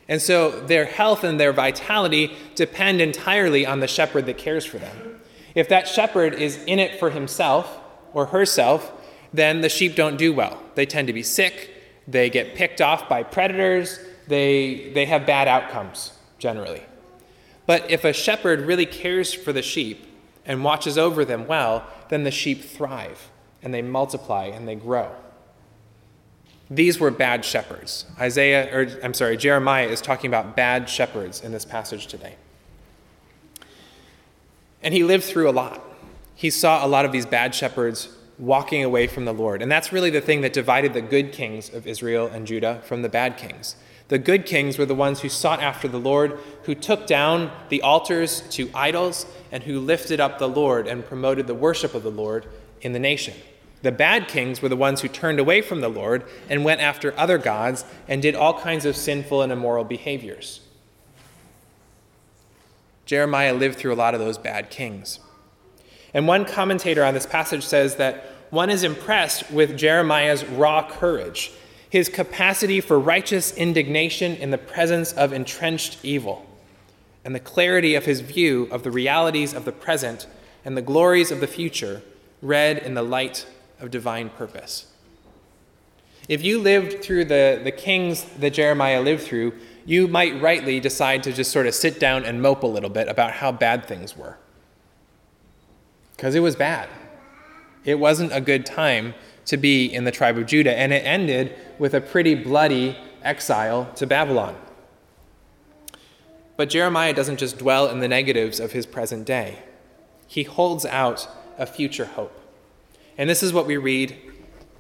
And 0.09 0.23
so 0.23 0.61
their 0.61 0.87
health 0.87 1.25
and 1.25 1.38
their 1.38 1.52
vitality 1.52 2.35
depend 2.54 3.00
entirely 3.00 3.66
on 3.66 3.80
the 3.80 3.88
shepherd 3.88 4.26
that 4.26 4.38
cares 4.38 4.64
for 4.64 4.78
them. 4.78 5.21
If 5.54 5.68
that 5.68 5.88
shepherd 5.88 6.35
is 6.35 6.62
in 6.64 6.78
it 6.78 6.99
for 6.99 7.11
himself 7.11 7.78
or 8.12 8.26
herself, 8.26 8.92
then 9.33 9.61
the 9.61 9.68
sheep 9.68 9.97
don't 9.97 10.16
do 10.16 10.33
well. 10.33 10.62
They 10.75 10.87
tend 10.87 11.09
to 11.09 11.12
be 11.12 11.23
sick, 11.23 11.71
they 12.07 12.30
get 12.30 12.54
picked 12.54 12.80
off 12.80 13.09
by 13.09 13.23
predators, 13.23 13.99
they, 14.28 14.92
they 14.95 15.07
have 15.07 15.26
bad 15.26 15.49
outcomes 15.49 16.12
generally. 16.38 16.83
But 17.66 17.90
if 17.90 18.04
a 18.04 18.12
shepherd 18.12 18.62
really 18.62 18.87
cares 18.87 19.33
for 19.35 19.52
the 19.52 19.62
sheep 19.62 20.07
and 20.47 20.64
watches 20.64 20.97
over 20.97 21.25
them 21.25 21.47
well, 21.47 21.85
then 22.09 22.25
the 22.25 22.30
sheep 22.30 22.64
thrive 22.64 23.30
and 23.62 23.75
they 23.75 23.83
multiply 23.83 24.47
and 24.47 24.66
they 24.66 24.75
grow. 24.75 25.11
These 26.71 27.00
were 27.00 27.11
bad 27.11 27.45
shepherds. 27.45 28.07
Isaiah, 28.18 28.75
or 28.75 28.88
I'm 29.02 29.14
sorry, 29.14 29.37
Jeremiah 29.37 29.87
is 29.87 30.00
talking 30.00 30.28
about 30.28 30.54
bad 30.54 30.88
shepherds 30.88 31.42
in 31.42 31.52
this 31.52 31.64
passage 31.64 32.07
today. 32.07 32.37
And 34.83 34.95
he 34.95 35.02
lived 35.02 35.25
through 35.25 35.49
a 35.49 35.52
lot. 35.52 35.83
He 36.35 36.50
saw 36.50 36.85
a 36.85 36.88
lot 36.88 37.04
of 37.04 37.12
these 37.12 37.26
bad 37.26 37.54
shepherds 37.54 38.11
walking 38.38 38.85
away 38.85 39.07
from 39.07 39.25
the 39.25 39.33
Lord. 39.33 39.61
And 39.61 39.73
that's 39.73 39.92
really 39.92 40.11
the 40.11 40.21
thing 40.21 40.42
that 40.42 40.52
divided 40.52 40.95
the 40.95 41.00
good 41.00 41.33
kings 41.33 41.73
of 41.73 41.87
Israel 41.87 42.28
and 42.28 42.47
Judah 42.47 42.80
from 42.85 43.02
the 43.02 43.09
bad 43.09 43.37
kings. 43.37 43.75
The 44.09 44.19
good 44.19 44.47
kings 44.47 44.79
were 44.79 44.87
the 44.87 44.95
ones 44.95 45.21
who 45.21 45.29
sought 45.29 45.61
after 45.61 45.87
the 45.87 46.00
Lord, 46.00 46.38
who 46.62 46.75
took 46.75 47.07
down 47.07 47.50
the 47.69 47.83
altars 47.83 48.41
to 48.50 48.71
idols, 48.75 49.27
and 49.53 49.62
who 49.62 49.81
lifted 49.81 50.19
up 50.19 50.38
the 50.38 50.49
Lord 50.49 50.87
and 50.87 51.05
promoted 51.05 51.47
the 51.47 51.55
worship 51.55 51.95
of 51.95 52.03
the 52.03 52.11
Lord 52.11 52.47
in 52.81 52.93
the 52.93 52.99
nation. 52.99 53.35
The 53.83 53.93
bad 53.93 54.29
kings 54.29 54.61
were 54.61 54.69
the 54.69 54.77
ones 54.77 55.03
who 55.03 55.09
turned 55.09 55.38
away 55.38 55.62
from 55.62 55.81
the 55.81 55.88
Lord 55.88 56.25
and 56.49 56.65
went 56.65 56.81
after 56.81 57.17
other 57.19 57.38
gods 57.38 57.85
and 58.09 58.21
did 58.21 58.35
all 58.35 58.59
kinds 58.59 58.85
of 58.85 58.97
sinful 58.97 59.43
and 59.43 59.53
immoral 59.53 59.85
behaviors. 59.85 60.61
Jeremiah 63.07 63.55
lived 63.55 63.79
through 63.79 63.95
a 63.95 63.97
lot 63.97 64.15
of 64.15 64.21
those 64.21 64.37
bad 64.37 64.69
kings. 64.69 65.21
And 66.12 66.27
one 66.27 66.45
commentator 66.45 67.05
on 67.05 67.15
this 67.15 67.27
passage 67.27 67.65
says 67.65 67.97
that 67.97 68.25
one 68.50 68.71
is 68.71 68.83
impressed 68.83 69.50
with 69.50 69.79
Jeremiah's 69.79 70.45
raw 70.45 70.88
courage, 70.88 71.53
his 71.90 72.09
capacity 72.09 72.80
for 72.80 72.99
righteous 72.99 73.52
indignation 73.57 74.37
in 74.37 74.50
the 74.50 74.59
presence 74.59 75.12
of 75.12 75.33
entrenched 75.33 75.99
evil, 76.02 76.47
and 77.25 77.35
the 77.35 77.40
clarity 77.40 77.95
of 77.95 78.04
his 78.04 78.21
view 78.21 78.68
of 78.71 78.83
the 78.83 78.90
realities 78.90 79.54
of 79.54 79.64
the 79.64 79.73
present 79.73 80.26
and 80.64 80.76
the 80.76 80.83
glories 80.83 81.30
of 81.30 81.40
the 81.40 81.47
future 81.47 82.02
read 82.42 82.78
in 82.78 82.95
the 82.95 83.02
light 83.02 83.47
of 83.80 83.90
divine 83.90 84.28
purpose. 84.28 84.87
If 86.28 86.45
you 86.45 86.61
lived 86.61 87.02
through 87.02 87.25
the, 87.25 87.61
the 87.64 87.73
kings 87.73 88.25
that 88.38 88.52
Jeremiah 88.52 89.00
lived 89.00 89.23
through, 89.23 89.54
you 89.87 90.07
might 90.07 90.40
rightly 90.42 90.78
decide 90.78 91.23
to 91.23 91.33
just 91.33 91.50
sort 91.50 91.66
of 91.66 91.75
sit 91.75 91.99
down 91.99 92.25
and 92.25 92.42
mope 92.42 92.62
a 92.62 92.66
little 92.66 92.90
bit 92.90 93.09
about 93.09 93.33
how 93.33 93.50
bad 93.50 93.87
things 93.87 94.14
were. 94.14 94.37
Because 96.14 96.35
it 96.35 96.40
was 96.40 96.54
bad. 96.54 96.90
It 97.85 97.99
wasn't 97.99 98.35
a 98.35 98.40
good 98.42 98.66
time 98.66 99.14
to 99.49 99.57
be 99.57 99.87
in 99.87 100.05
the 100.05 100.11
tribe 100.11 100.37
of 100.37 100.47
Judah, 100.47 100.78
and 100.78 100.93
it 100.93 101.05
ended 101.05 101.55
with 101.78 101.95
a 101.95 102.00
pretty 102.00 102.35
bloody 102.35 102.97
exile 103.23 103.90
to 103.97 104.07
Babylon. 104.07 104.55
But 106.57 106.69
Jeremiah 106.69 107.14
doesn't 107.14 107.38
just 107.38 107.57
dwell 107.59 107.88
in 107.88 108.00
the 108.00 108.09
negatives 108.09 108.61
of 108.61 108.73
his 108.73 108.85
present 108.87 109.26
day, 109.26 109.59
he 110.26 110.43
holds 110.43 110.85
out 110.85 111.26
a 111.57 111.64
future 111.64 112.05
hope. 112.05 112.38
And 113.17 113.28
this 113.28 113.43
is 113.43 113.52
what 113.52 113.67
we 113.67 113.78
read 113.78 114.17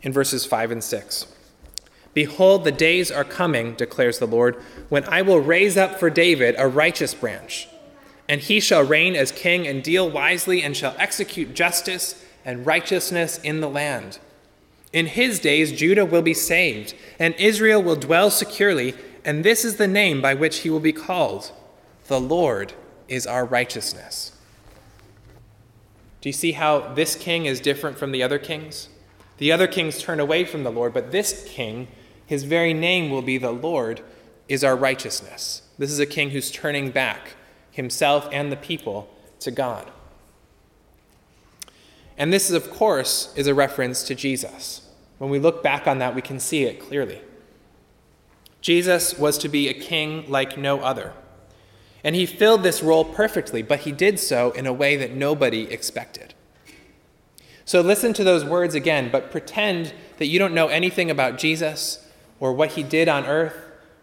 in 0.02 0.12
verses 0.12 0.44
5 0.44 0.70
and 0.70 0.84
6. 0.84 1.26
Behold, 2.12 2.64
the 2.64 2.72
days 2.72 3.10
are 3.10 3.24
coming, 3.24 3.74
declares 3.74 4.18
the 4.18 4.26
Lord, 4.26 4.56
when 4.90 5.04
I 5.04 5.22
will 5.22 5.40
raise 5.40 5.78
up 5.78 5.98
for 5.98 6.10
David 6.10 6.54
a 6.58 6.68
righteous 6.68 7.14
branch, 7.14 7.68
and 8.28 8.42
he 8.42 8.60
shall 8.60 8.84
reign 8.84 9.16
as 9.16 9.32
king 9.32 9.66
and 9.66 9.82
deal 9.82 10.10
wisely 10.10 10.62
and 10.62 10.76
shall 10.76 10.94
execute 10.98 11.54
justice 11.54 12.22
and 12.44 12.66
righteousness 12.66 13.38
in 13.38 13.60
the 13.60 13.70
land. 13.70 14.18
In 14.92 15.06
his 15.06 15.38
days, 15.38 15.72
Judah 15.72 16.04
will 16.04 16.22
be 16.22 16.34
saved, 16.34 16.94
and 17.18 17.34
Israel 17.34 17.82
will 17.82 17.96
dwell 17.96 18.30
securely, 18.30 18.94
and 19.24 19.44
this 19.44 19.64
is 19.64 19.76
the 19.76 19.88
name 19.88 20.22
by 20.22 20.34
which 20.34 20.58
he 20.58 20.70
will 20.70 20.80
be 20.80 20.92
called 20.92 21.52
The 22.06 22.20
Lord 22.20 22.72
is 23.06 23.26
our 23.26 23.44
righteousness. 23.44 24.32
Do 26.20 26.28
you 26.28 26.32
see 26.32 26.52
how 26.52 26.94
this 26.94 27.14
king 27.14 27.46
is 27.46 27.60
different 27.60 27.98
from 27.98 28.12
the 28.12 28.22
other 28.22 28.38
kings? 28.38 28.88
The 29.36 29.52
other 29.52 29.66
kings 29.66 30.02
turn 30.02 30.20
away 30.20 30.44
from 30.44 30.64
the 30.64 30.72
Lord, 30.72 30.92
but 30.92 31.12
this 31.12 31.44
king, 31.46 31.88
his 32.26 32.44
very 32.44 32.74
name 32.74 33.10
will 33.10 33.22
be 33.22 33.38
the 33.38 33.52
Lord 33.52 34.02
is 34.48 34.64
our 34.64 34.74
righteousness. 34.74 35.62
This 35.78 35.90
is 35.90 36.00
a 36.00 36.06
king 36.06 36.30
who's 36.30 36.50
turning 36.50 36.90
back 36.90 37.34
himself 37.70 38.28
and 38.32 38.50
the 38.50 38.56
people 38.56 39.08
to 39.40 39.50
God. 39.50 39.90
And 42.18 42.32
this 42.32 42.50
is, 42.50 42.56
of 42.56 42.70
course, 42.70 43.32
is 43.36 43.46
a 43.46 43.54
reference 43.54 44.02
to 44.02 44.14
Jesus. 44.14 44.82
When 45.18 45.30
we 45.30 45.38
look 45.38 45.62
back 45.62 45.86
on 45.86 45.98
that, 45.98 46.14
we 46.14 46.20
can 46.20 46.40
see 46.40 46.64
it 46.64 46.80
clearly. 46.80 47.22
Jesus 48.60 49.16
was 49.16 49.38
to 49.38 49.48
be 49.48 49.68
a 49.68 49.74
king 49.74 50.28
like 50.28 50.58
no 50.58 50.80
other. 50.80 51.14
And 52.02 52.16
he 52.16 52.26
filled 52.26 52.62
this 52.62 52.82
role 52.82 53.04
perfectly, 53.04 53.62
but 53.62 53.80
he 53.80 53.92
did 53.92 54.18
so 54.18 54.50
in 54.52 54.66
a 54.66 54.72
way 54.72 54.96
that 54.96 55.14
nobody 55.14 55.62
expected. 55.70 56.34
So 57.64 57.80
listen 57.80 58.12
to 58.14 58.24
those 58.24 58.44
words 58.44 58.74
again, 58.74 59.10
but 59.12 59.30
pretend 59.30 59.92
that 60.16 60.26
you 60.26 60.38
don't 60.38 60.54
know 60.54 60.68
anything 60.68 61.10
about 61.10 61.38
Jesus 61.38 62.04
or 62.40 62.52
what 62.52 62.72
he 62.72 62.82
did 62.82 63.08
on 63.08 63.26
earth 63.26 63.56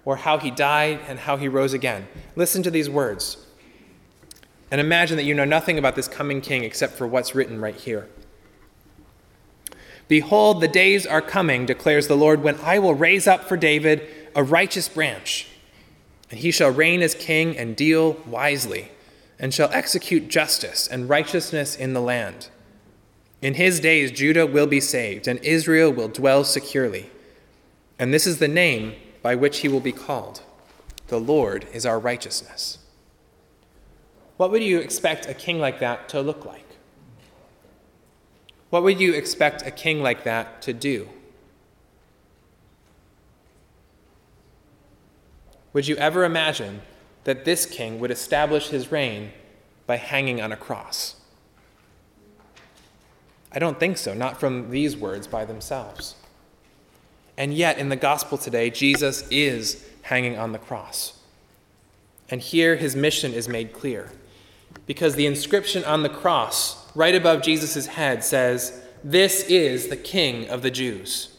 or 0.05 0.17
how 0.17 0.37
he 0.37 0.51
died 0.51 0.99
and 1.07 1.19
how 1.19 1.35
he 1.35 1.47
rose 1.47 1.73
again. 1.73 2.07
Listen 2.35 2.63
to 2.63 2.71
these 2.71 2.89
words 2.89 3.44
and 4.75 4.81
imagine 4.81 5.15
that 5.15 5.23
you 5.23 5.33
know 5.33 5.45
nothing 5.45 5.77
about 5.77 5.95
this 5.95 6.09
coming 6.09 6.41
king 6.41 6.65
except 6.65 6.97
for 6.97 7.07
what's 7.07 7.33
written 7.33 7.61
right 7.61 7.77
here. 7.77 8.09
Behold, 10.09 10.59
the 10.59 10.67
days 10.67 11.07
are 11.07 11.21
coming, 11.21 11.65
declares 11.65 12.09
the 12.09 12.17
Lord, 12.17 12.43
when 12.43 12.59
I 12.59 12.79
will 12.79 12.93
raise 12.93 13.25
up 13.25 13.45
for 13.45 13.55
David 13.55 14.05
a 14.35 14.43
righteous 14.43 14.89
branch 14.89 15.47
and 16.29 16.41
he 16.41 16.51
shall 16.51 16.71
reign 16.71 17.01
as 17.01 17.15
king 17.15 17.57
and 17.57 17.73
deal 17.73 18.17
wisely, 18.27 18.91
and 19.39 19.53
shall 19.53 19.69
execute 19.71 20.27
justice 20.27 20.89
and 20.89 21.07
righteousness 21.07 21.73
in 21.73 21.93
the 21.93 22.01
land. 22.01 22.49
In 23.41 23.53
his 23.53 23.79
days, 23.79 24.11
Judah 24.11 24.45
will 24.45 24.67
be 24.67 24.81
saved, 24.81 25.25
and 25.25 25.39
Israel 25.39 25.89
will 25.89 26.09
dwell 26.09 26.43
securely. 26.43 27.09
And 27.97 28.13
this 28.13 28.27
is 28.27 28.39
the 28.39 28.49
name 28.49 28.95
by 29.21 29.35
which 29.35 29.59
he 29.59 29.69
will 29.69 29.79
be 29.79 29.93
called 29.93 30.41
The 31.07 31.19
Lord 31.21 31.65
is 31.71 31.85
our 31.85 31.97
righteousness. 31.97 32.79
What 34.37 34.51
would 34.51 34.63
you 34.63 34.79
expect 34.79 35.27
a 35.27 35.33
king 35.33 35.59
like 35.59 35.79
that 35.79 36.09
to 36.09 36.21
look 36.21 36.45
like? 36.45 36.65
What 38.69 38.83
would 38.83 38.99
you 38.99 39.13
expect 39.13 39.61
a 39.61 39.71
king 39.71 40.01
like 40.01 40.23
that 40.25 40.61
to 40.63 40.73
do? 40.73 41.09
Would 45.71 45.87
you 45.87 45.95
ever 45.97 46.23
imagine 46.23 46.81
that 47.25 47.45
this 47.45 47.65
king 47.65 47.99
would 47.99 48.11
establish 48.11 48.69
his 48.69 48.91
reign 48.91 49.31
by 49.87 49.97
hanging 49.97 50.41
on 50.41 50.51
a 50.51 50.57
cross? 50.57 51.15
I 53.51 53.59
don't 53.59 53.79
think 53.79 53.97
so, 53.97 54.13
not 54.13 54.39
from 54.39 54.69
these 54.69 54.97
words 54.97 55.27
by 55.27 55.45
themselves. 55.45 56.15
And 57.37 57.53
yet, 57.53 57.77
in 57.77 57.89
the 57.89 57.95
gospel 57.95 58.37
today, 58.37 58.69
Jesus 58.69 59.27
is 59.29 59.85
hanging 60.03 60.37
on 60.37 60.51
the 60.51 60.59
cross. 60.59 61.19
And 62.29 62.41
here 62.41 62.75
his 62.75 62.95
mission 62.95 63.33
is 63.33 63.47
made 63.47 63.73
clear. 63.73 64.11
Because 64.85 65.15
the 65.15 65.25
inscription 65.25 65.83
on 65.83 66.03
the 66.03 66.09
cross, 66.09 66.91
right 66.95 67.15
above 67.15 67.41
Jesus' 67.41 67.87
head, 67.87 68.23
says, 68.23 68.81
This 69.03 69.43
is 69.43 69.87
the 69.87 69.97
King 69.97 70.47
of 70.49 70.61
the 70.61 70.71
Jews. 70.71 71.35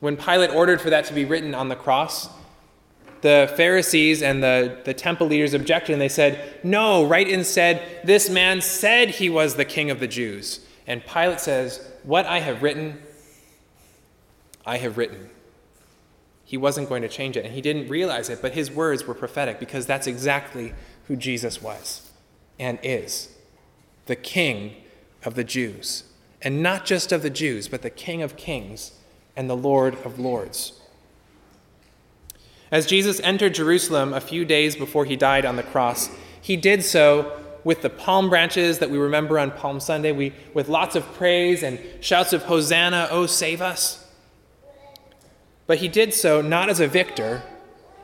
When 0.00 0.16
Pilate 0.16 0.50
ordered 0.50 0.80
for 0.80 0.90
that 0.90 1.04
to 1.06 1.14
be 1.14 1.24
written 1.24 1.54
on 1.54 1.68
the 1.68 1.76
cross, 1.76 2.28
the 3.22 3.52
Pharisees 3.56 4.22
and 4.22 4.42
the, 4.42 4.78
the 4.84 4.94
temple 4.94 5.26
leaders 5.26 5.54
objected 5.54 5.92
and 5.92 6.00
they 6.00 6.08
said, 6.08 6.60
No, 6.62 7.04
write 7.04 7.28
instead, 7.28 7.82
this 8.04 8.28
man 8.28 8.60
said 8.60 9.10
he 9.10 9.28
was 9.30 9.54
the 9.54 9.64
king 9.64 9.90
of 9.90 10.00
the 10.00 10.06
Jews. 10.06 10.60
And 10.86 11.04
Pilate 11.04 11.40
says, 11.40 11.90
What 12.04 12.26
I 12.26 12.40
have 12.40 12.62
written, 12.62 13.02
I 14.64 14.76
have 14.78 14.96
written. 14.96 15.30
He 16.46 16.56
wasn't 16.56 16.88
going 16.88 17.02
to 17.02 17.08
change 17.08 17.36
it, 17.36 17.44
and 17.44 17.52
he 17.52 17.60
didn't 17.60 17.88
realize 17.88 18.30
it, 18.30 18.40
but 18.40 18.52
his 18.52 18.70
words 18.70 19.04
were 19.04 19.14
prophetic 19.14 19.58
because 19.58 19.84
that's 19.84 20.06
exactly 20.06 20.72
who 21.08 21.16
Jesus 21.16 21.60
was 21.60 22.08
and 22.58 22.78
is 22.82 23.34
the 24.06 24.16
king 24.16 24.76
of 25.24 25.34
the 25.34 25.44
Jews. 25.44 26.04
And 26.40 26.62
not 26.62 26.86
just 26.86 27.10
of 27.10 27.22
the 27.22 27.30
Jews, 27.30 27.66
but 27.66 27.82
the 27.82 27.90
king 27.90 28.22
of 28.22 28.36
kings 28.36 28.92
and 29.34 29.50
the 29.50 29.56
Lord 29.56 29.96
of 30.04 30.20
lords. 30.20 30.80
As 32.70 32.86
Jesus 32.86 33.18
entered 33.20 33.54
Jerusalem 33.54 34.14
a 34.14 34.20
few 34.20 34.44
days 34.44 34.76
before 34.76 35.04
he 35.04 35.16
died 35.16 35.44
on 35.44 35.56
the 35.56 35.64
cross, 35.64 36.10
he 36.40 36.56
did 36.56 36.84
so 36.84 37.36
with 37.64 37.82
the 37.82 37.90
palm 37.90 38.30
branches 38.30 38.78
that 38.78 38.90
we 38.90 38.98
remember 38.98 39.40
on 39.40 39.50
Palm 39.50 39.80
Sunday, 39.80 40.12
we, 40.12 40.32
with 40.54 40.68
lots 40.68 40.94
of 40.94 41.04
praise 41.14 41.64
and 41.64 41.80
shouts 42.00 42.32
of 42.32 42.44
Hosanna, 42.44 43.08
oh, 43.10 43.26
save 43.26 43.60
us. 43.60 44.05
But 45.66 45.78
he 45.78 45.88
did 45.88 46.14
so 46.14 46.40
not 46.40 46.68
as 46.68 46.80
a 46.80 46.86
victor, 46.86 47.42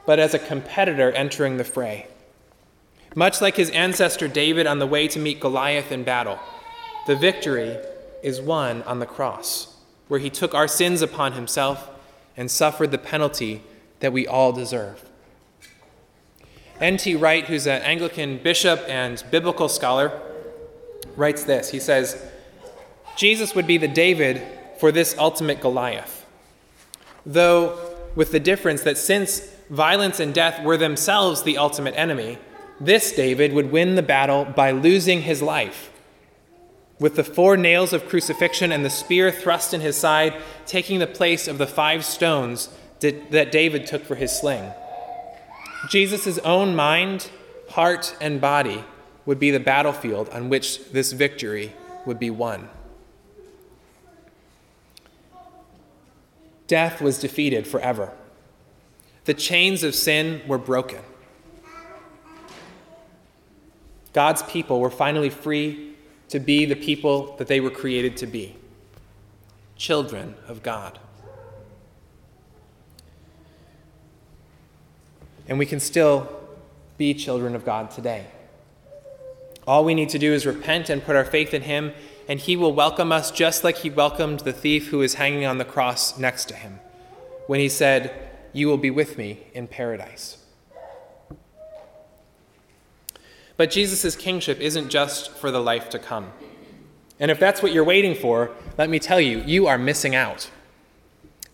but 0.07 0.19
as 0.19 0.35
a 0.35 0.38
competitor 0.38 1.12
entering 1.12 1.57
the 1.57 1.64
fray. 1.64 2.09
Much 3.14 3.40
like 3.40 3.57
his 3.57 3.71
ancestor 3.71 4.26
David 4.26 4.66
on 4.66 4.78
the 4.78 4.87
way 4.87 5.07
to 5.09 5.19
meet 5.19 5.40
Goliath 5.40 5.92
in 5.92 6.02
battle, 6.02 6.38
the 7.07 7.14
victory 7.14 7.76
is 8.23 8.40
won 8.40 8.83
on 8.85 9.00
the 9.00 9.07
cross, 9.07 9.76
where 10.09 10.21
he 10.21 10.31
took 10.31 10.54
our 10.54 10.69
sins 10.69 11.02
upon 11.02 11.33
himself 11.33 11.90
and 12.37 12.50
suffered 12.50 12.90
the 12.90 12.99
penalty 12.99 13.62
that 14.00 14.12
we 14.12 14.26
all 14.26 14.52
deserve. 14.52 15.09
N.T. 16.81 17.14
Wright, 17.16 17.45
who's 17.45 17.66
an 17.66 17.83
Anglican 17.83 18.38
bishop 18.38 18.83
and 18.88 19.23
biblical 19.31 19.69
scholar, 19.69 20.21
writes 21.16 21.45
this. 21.45 21.71
He 21.71 21.78
says, 21.78 22.21
Jesus 23.16 23.54
would 23.54 23.66
be 23.66 23.76
the 23.76 23.88
David 23.88 24.42
for 24.78 24.90
this 24.90 25.14
ultimate 25.19 25.61
Goliath. 25.61 26.22
Though, 27.25 27.79
with 28.14 28.33
the 28.33 28.41
difference 28.41 28.83
that 28.83 28.99
since 28.99 29.41
violence 29.71 30.21
and 30.21 30.35
death 30.35 30.62
were 30.62 30.76
themselves 30.76 31.43
the 31.43 31.59
ultimate 31.59 31.95
enemy, 31.97 32.38
this 32.81 33.12
David 33.12 33.52
would 33.52 33.71
win 33.71 33.95
the 33.95 34.02
battle 34.02 34.45
by 34.45 34.73
losing 34.73 35.23
his 35.23 35.41
life. 35.41 35.91
With 36.99 37.17
the 37.17 37.25
four 37.25 37.57
nails 37.57 37.93
of 37.93 38.09
crucifixion 38.09 38.71
and 38.73 38.85
the 38.85 38.91
spear 38.91 39.31
thrust 39.31 39.73
in 39.73 39.81
his 39.81 39.97
side, 39.97 40.35
taking 40.67 40.99
the 40.99 41.07
place 41.07 41.49
of 41.49 41.59
the 41.59 41.67
five 41.67 42.05
stones 42.05 42.69
that 43.00 43.50
David 43.50 43.87
took 43.87 44.05
for 44.05 44.14
his 44.14 44.38
sling. 44.38 44.73
Jesus' 45.88 46.38
own 46.38 46.76
mind, 46.76 47.29
heart, 47.71 48.14
and 48.21 48.41
body 48.41 48.85
would 49.26 49.41
be 49.41 49.50
the 49.50 49.59
battlefield 49.59 50.29
on 50.29 50.49
which 50.49 50.91
this 50.93 51.12
victory 51.12 51.73
would 52.07 52.21
be 52.21 52.31
won. 52.31 52.69
Death 56.66 57.00
was 57.00 57.19
defeated 57.19 57.66
forever. 57.66 58.12
The 59.25 59.35
chains 59.35 59.83
of 59.83 59.95
sin 59.95 60.42
were 60.47 60.59
broken. 60.59 61.00
God's 64.12 64.42
people 64.42 64.81
were 64.81 64.90
finally 64.90 65.31
free 65.31 65.95
to 66.28 66.40
be 66.40 66.64
the 66.64 66.76
people 66.76 67.37
that 67.37 67.47
they 67.47 67.61
were 67.61 67.71
created 67.71 68.16
to 68.19 68.26
be 68.26 68.57
children 69.76 70.35
of 70.47 70.62
God. 70.62 70.99
And 75.49 75.59
we 75.59 75.66
can 75.66 75.81
still 75.81 76.40
be 76.99 77.14
children 77.14 77.54
of 77.54 77.64
God 77.64 77.90
today. 77.90 78.26
All 79.66 79.85
we 79.85 79.95
need 79.95 80.09
to 80.09 80.19
do 80.19 80.33
is 80.33 80.45
repent 80.45 80.90
and 80.90 81.04
put 81.04 81.14
our 81.14 81.25
faith 81.25 81.54
in 81.54 81.62
Him, 81.62 81.92
and 82.28 82.40
He 82.40 82.57
will 82.57 82.73
welcome 82.73 83.12
us 83.12 83.31
just 83.31 83.62
like 83.62 83.78
He 83.78 83.90
welcomed 83.90 84.40
the 84.40 84.52
thief 84.52 84.88
who 84.88 84.99
was 84.99 85.14
hanging 85.14 85.45
on 85.45 85.59
the 85.59 85.64
cross 85.64 86.19
next 86.19 86.47
to 86.47 86.54
Him 86.54 86.81
when 87.47 87.61
He 87.61 87.69
said, 87.69 88.31
You 88.52 88.66
will 88.66 88.78
be 88.78 88.90
with 88.90 89.16
me 89.16 89.47
in 89.54 89.69
paradise. 89.69 90.38
But 93.57 93.71
Jesus' 93.71 94.16
kingship 94.16 94.59
isn't 94.61 94.88
just 94.88 95.31
for 95.31 95.50
the 95.50 95.61
life 95.61 95.88
to 95.90 95.99
come. 95.99 96.33
And 97.21 97.31
if 97.31 97.38
that's 97.38 97.62
what 97.62 97.73
you're 97.73 97.85
waiting 97.85 98.16
for, 98.16 98.50
let 98.76 98.90
me 98.90 98.99
tell 98.99 99.21
you, 99.21 99.42
you 99.47 99.69
are 99.69 99.78
missing 99.78 100.16
out. 100.16 100.50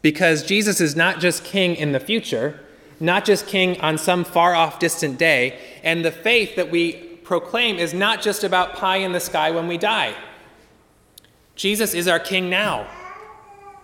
Because 0.00 0.42
Jesus 0.44 0.80
is 0.80 0.96
not 0.96 1.20
just 1.20 1.44
king 1.44 1.74
in 1.74 1.92
the 1.92 2.00
future, 2.00 2.60
not 3.00 3.26
just 3.26 3.46
king 3.46 3.78
on 3.80 3.98
some 3.98 4.24
far 4.24 4.54
off 4.54 4.78
distant 4.78 5.18
day, 5.18 5.58
and 5.82 6.04
the 6.04 6.10
faith 6.10 6.56
that 6.56 6.70
we 6.70 7.07
proclaim 7.28 7.76
is 7.76 7.92
not 7.92 8.22
just 8.22 8.42
about 8.42 8.74
pie 8.74 8.96
in 8.96 9.12
the 9.12 9.20
sky 9.20 9.50
when 9.50 9.68
we 9.68 9.76
die. 9.76 10.14
Jesus 11.56 11.92
is 11.92 12.08
our 12.08 12.18
king 12.18 12.48
now. 12.48 12.86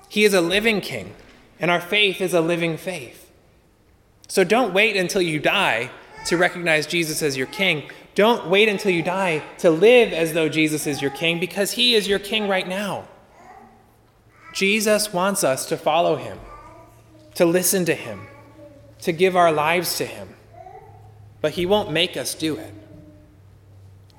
He 0.08 0.24
is 0.24 0.32
a 0.32 0.40
living 0.40 0.80
king, 0.80 1.14
and 1.60 1.70
our 1.70 1.80
faith 1.80 2.22
is 2.22 2.32
a 2.32 2.40
living 2.40 2.78
faith. 2.78 3.30
So 4.28 4.44
don't 4.44 4.72
wait 4.72 4.96
until 4.96 5.20
you 5.20 5.38
die 5.38 5.90
to 6.24 6.38
recognize 6.38 6.86
Jesus 6.86 7.22
as 7.22 7.36
your 7.36 7.46
king. 7.46 7.90
Don't 8.14 8.48
wait 8.48 8.66
until 8.70 8.92
you 8.92 9.02
die 9.02 9.42
to 9.58 9.70
live 9.70 10.14
as 10.14 10.32
though 10.32 10.48
Jesus 10.48 10.86
is 10.86 11.02
your 11.02 11.10
king 11.10 11.38
because 11.38 11.72
he 11.72 11.94
is 11.94 12.08
your 12.08 12.18
king 12.18 12.48
right 12.48 12.66
now. 12.66 13.06
Jesus 14.54 15.12
wants 15.12 15.44
us 15.44 15.66
to 15.66 15.76
follow 15.76 16.16
him, 16.16 16.38
to 17.34 17.44
listen 17.44 17.84
to 17.84 17.94
him, 17.94 18.26
to 19.02 19.12
give 19.12 19.36
our 19.36 19.52
lives 19.52 19.98
to 19.98 20.06
him. 20.06 20.30
But 21.42 21.52
he 21.52 21.66
won't 21.66 21.92
make 21.92 22.16
us 22.16 22.34
do 22.34 22.56
it. 22.56 22.72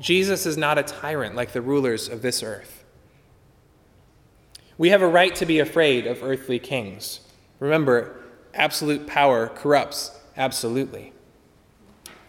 Jesus 0.05 0.45
is 0.45 0.55
not 0.55 0.77
a 0.77 0.83
tyrant 0.83 1.33
like 1.35 1.51
the 1.51 1.63
rulers 1.63 2.07
of 2.07 2.21
this 2.21 2.43
earth. 2.43 2.83
We 4.77 4.89
have 4.89 5.01
a 5.01 5.07
right 5.07 5.33
to 5.33 5.47
be 5.47 5.57
afraid 5.57 6.05
of 6.05 6.21
earthly 6.21 6.59
kings. 6.59 7.21
Remember, 7.59 8.15
absolute 8.53 9.07
power 9.07 9.47
corrupts 9.47 10.11
absolutely. 10.37 11.11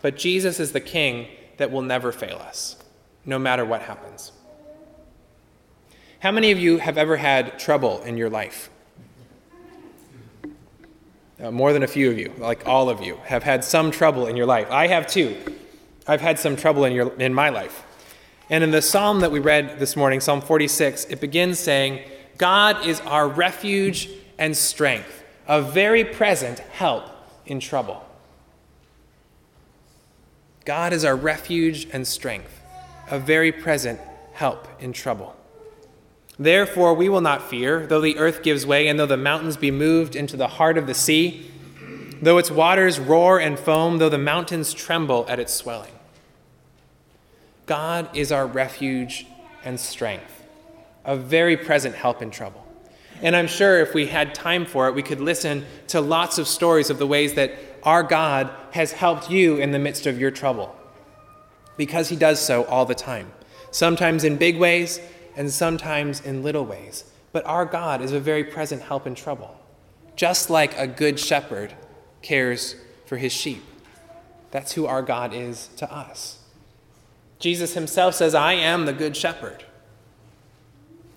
But 0.01 0.17
Jesus 0.17 0.59
is 0.59 0.73
the 0.73 0.81
king 0.81 1.29
that 1.59 1.71
will 1.71 1.83
never 1.83 2.13
fail 2.13 2.39
us, 2.39 2.77
no 3.27 3.39
matter 3.39 3.63
what 3.63 3.83
happens. 3.83 4.33
How 6.21 6.33
many 6.33 6.53
of 6.53 6.59
you 6.59 6.79
have 6.79 6.97
ever 6.97 7.19
had 7.19 7.59
trouble 7.59 8.03
in 8.05 8.17
your 8.17 8.31
life? 8.31 8.71
Uh, 11.39 11.51
more 11.51 11.75
than 11.75 11.83
a 11.83 11.87
few 11.87 12.11
of 12.11 12.19
you, 12.19 12.33
like 12.39 12.67
all 12.67 12.89
of 12.89 13.03
you, 13.03 13.17
have 13.27 13.43
had 13.43 13.63
some 13.63 13.91
trouble 13.91 14.27
in 14.27 14.35
your 14.35 14.47
life. 14.47 14.71
I 14.71 14.87
have 14.87 15.07
too. 15.07 15.37
I've 16.09 16.21
had 16.21 16.39
some 16.39 16.57
trouble 16.57 16.85
in, 16.85 16.93
your, 16.93 17.13
in 17.21 17.35
my 17.35 17.49
life. 17.49 17.85
And 18.49 18.63
in 18.63 18.71
the 18.71 18.83
psalm 18.83 19.21
that 19.21 19.33
we 19.33 19.41
read 19.41 19.81
this 19.81 19.97
morning, 19.97 20.21
Psalm 20.21 20.41
46, 20.41 21.07
it 21.07 21.21
begins 21.21 21.59
saying, 21.59 22.03
God 22.39 22.87
is 22.87 23.01
our 23.01 23.27
refuge 23.29 24.09
and 24.39 24.57
strength, 24.57 25.25
a 25.49 25.61
very 25.61 26.05
present 26.05 26.61
help 26.61 27.05
in 27.45 27.59
trouble. 27.59 28.05
God 30.65 30.93
is 30.93 31.05
our 31.05 31.17
refuge 31.17 31.89
and 31.93 32.07
strength, 32.07 32.61
a 33.11 33.19
very 33.19 33.51
present 33.51 34.01
help 34.33 34.69
in 34.81 34.93
trouble. 34.93 35.35
Therefore, 36.39 36.95
we 36.95 37.09
will 37.09 37.21
not 37.21 37.49
fear, 37.49 37.87
though 37.87 38.01
the 38.01 38.19
earth 38.19 38.43
gives 38.43 38.67
way, 38.67 38.87
and 38.87 38.99
though 38.99 39.07
the 39.07 39.17
mountains 39.17 39.57
be 39.57 39.71
moved 39.71 40.15
into 40.15 40.37
the 40.37 40.49
heart 40.49 40.77
of 40.77 40.87
the 40.87 40.95
sea, 40.95 41.51
though 42.21 42.39
its 42.39 42.51
waters 42.51 43.01
roar 43.01 43.41
and 43.41 43.59
foam, 43.59 43.99
though 43.99 44.09
the 44.09 44.19
mountains 44.19 44.75
tremble 44.75 45.25
at 45.29 45.39
its 45.41 45.53
swelling. 45.53 45.96
God 47.67 48.09
is 48.17 48.31
our 48.31 48.47
refuge 48.47 49.27
and 49.65 49.79
strength, 49.79 50.45
a 51.05 51.17
very 51.17 51.57
present 51.57 51.97
help 51.97 52.23
in 52.23 52.31
trouble. 52.31 52.65
And 53.23 53.35
I'm 53.35 53.49
sure 53.49 53.81
if 53.81 53.93
we 53.95 54.07
had 54.07 54.35
time 54.35 54.67
for 54.67 54.89
it, 54.89 54.95
we 54.95 55.03
could 55.03 55.21
listen 55.21 55.65
to 55.89 56.01
lots 56.01 56.39
of 56.39 56.47
stories 56.47 56.91
of 56.91 56.99
the 56.99 57.07
ways 57.07 57.35
that 57.35 57.53
our 57.83 58.03
God 58.03 58.51
has 58.73 58.93
helped 58.93 59.31
you 59.31 59.57
in 59.57 59.73
the 59.73 59.79
midst 59.79 60.07
of 60.07 60.21
your 60.21 60.31
trouble. 60.31 60.77
Because 61.77 62.09
he 62.09 62.17
does 62.17 62.41
so 62.41 62.65
all 62.65 62.85
the 62.85 62.95
time, 62.95 63.33
sometimes 63.71 64.23
in 64.23 64.37
big 64.37 64.59
ways 64.59 65.01
and 65.35 65.51
sometimes 65.51 66.21
in 66.21 66.43
little 66.43 66.65
ways. 66.65 67.05
But 67.33 67.45
our 67.47 67.65
God 67.65 68.01
is 68.01 68.13
a 68.13 68.21
very 68.21 68.45
present 68.45 68.83
help 68.83 69.07
in 69.07 69.15
trouble, 69.15 69.59
just 70.15 70.51
like 70.51 70.77
a 70.79 70.87
good 70.87 71.19
shepherd 71.19 71.75
cares 72.23 72.77
for 73.07 73.17
his 73.17 73.33
sheep. 73.33 73.63
That's 74.51 74.73
who 74.73 74.87
our 74.87 75.03
God 75.03 75.35
is 75.35 75.69
to 75.77 75.93
us. 75.93 76.39
Jesus 77.47 77.75
himself 77.75 78.17
says, 78.17 78.35
I 78.35 78.55
am 78.55 78.87
the 78.87 78.93
good 78.93 79.17
shepherd. 79.17 79.63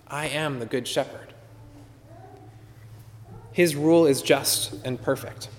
I 0.08 0.28
am 0.28 0.60
the 0.60 0.68
good 0.68 0.88
shepherd. 0.88 1.34
His 3.52 3.76
rule 3.76 4.06
is 4.06 4.22
just 4.22 4.76
and 4.86 5.02
perfect. 5.02 5.50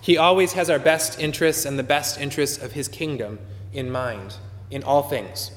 He 0.00 0.18
always 0.18 0.54
has 0.54 0.68
our 0.68 0.80
best 0.80 1.20
interests 1.20 1.64
and 1.64 1.78
the 1.78 1.84
best 1.84 2.20
interests 2.20 2.60
of 2.60 2.72
His 2.72 2.88
kingdom 2.88 3.38
in 3.72 3.88
mind 3.88 4.34
in 4.68 4.82
all 4.82 5.04
things. 5.04 5.52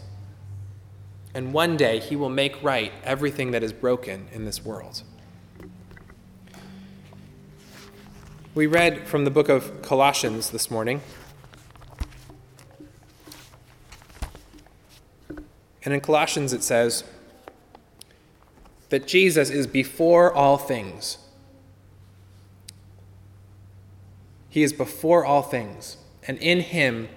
And 1.33 1.51
one 1.51 1.75
day 1.75 1.97
He 1.97 2.15
will 2.15 2.29
make 2.29 2.61
right 2.61 2.91
everything 3.03 3.49
that 3.49 3.63
is 3.63 3.73
broken 3.73 4.27
in 4.31 4.45
this 4.45 4.63
world. 4.63 5.01
We 8.53 8.67
read 8.67 9.07
from 9.07 9.25
the 9.25 9.31
book 9.31 9.49
of 9.49 9.81
Colossians 9.81 10.51
this 10.51 10.69
morning. 10.69 11.01
And 15.87 15.93
in 15.93 16.01
Colossians 16.01 16.51
it 16.51 16.63
says 16.63 17.05
that 18.89 19.07
Jesus 19.07 19.49
is 19.49 19.67
before 19.67 20.33
all 20.33 20.57
things 20.57 21.19
He 24.57 24.63
is 24.63 24.73
before 24.73 25.23
all 25.23 25.43
things, 25.43 25.97
and 26.27 26.39
in 26.39 26.61
him 26.61 27.09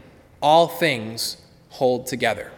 all 0.43 0.69
things 0.69 1.39
hold 1.71 2.07
together. 2.07 2.53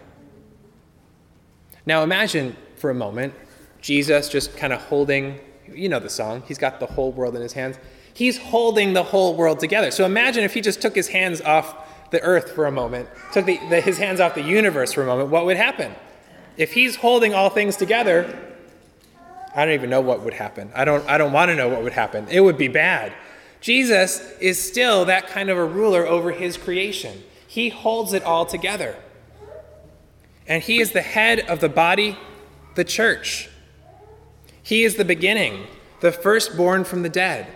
Now 1.87 2.03
imagine 2.03 2.57
for 2.75 2.91
a 2.91 2.95
moment 2.95 3.33
Jesus 3.81 4.29
just 4.29 4.57
kind 4.57 4.73
of 4.73 4.81
holding, 4.81 5.39
you 5.73 5.89
know 5.89 6.01
the 6.01 6.11
song, 6.11 6.43
he's 6.49 6.59
got 6.59 6.81
the 6.81 6.87
whole 6.87 7.13
world 7.13 7.37
in 7.37 7.43
his 7.43 7.53
hands. 7.53 7.77
He's 8.13 8.39
holding 8.39 8.93
the 8.93 9.05
whole 9.05 9.37
world 9.37 9.61
together. 9.61 9.93
So 9.93 10.05
imagine 10.05 10.43
if 10.43 10.53
he 10.53 10.61
just 10.61 10.83
took 10.83 10.97
his 10.97 11.07
hands 11.07 11.41
off 11.41 11.82
the 12.13 12.23
earth 12.23 12.53
for 12.53 12.67
a 12.67 12.71
moment, 12.71 13.09
took 13.33 13.47
the, 13.47 13.59
the, 13.69 13.81
his 13.81 13.99
hands 13.99 14.21
off 14.21 14.37
the 14.37 14.43
universe 14.43 14.93
for 14.93 15.03
a 15.03 15.07
moment, 15.07 15.31
what 15.31 15.45
would 15.47 15.57
happen? 15.57 15.93
If 16.57 16.75
he's 16.75 16.97
holding 16.97 17.35
all 17.35 17.51
things 17.51 17.77
together, 17.77 18.39
I 19.57 19.65
don't 19.65 19.75
even 19.75 19.91
know 19.91 20.01
what 20.01 20.21
would 20.23 20.35
happen. 20.35 20.71
I 20.75 20.85
don't, 20.85 21.07
I 21.09 21.19
don't 21.19 21.33
want 21.33 21.49
to 21.49 21.57
know 21.57 21.69
what 21.69 21.83
would 21.83 21.95
happen. 21.95 22.29
It 22.31 22.41
would 22.41 22.57
be 22.57 22.69
bad. 22.69 23.13
Jesus 23.61 24.21
is 24.41 24.63
still 24.63 25.07
that 25.07 25.27
kind 25.27 25.49
of 25.49 25.59
a 25.59 25.65
ruler 25.65 26.07
over 26.07 26.31
his 26.31 26.57
creation. 26.57 27.23
He 27.47 27.71
holds 27.71 28.13
it 28.13 28.23
all 28.23 28.47
together. 28.47 28.97
And 30.47 30.63
he 30.63 30.81
is 30.81 30.93
the 30.93 31.03
head 31.03 31.41
of 31.41 31.61
the 31.61 31.69
body, 31.69 32.17
the 32.75 32.85
church. 32.85 33.49
He 34.63 34.85
is 34.85 34.97
the 34.97 35.05
beginning, 35.05 35.67
the 36.01 36.13
firstborn 36.13 36.85
from 36.85 37.03
the 37.03 37.09
dead, 37.09 37.47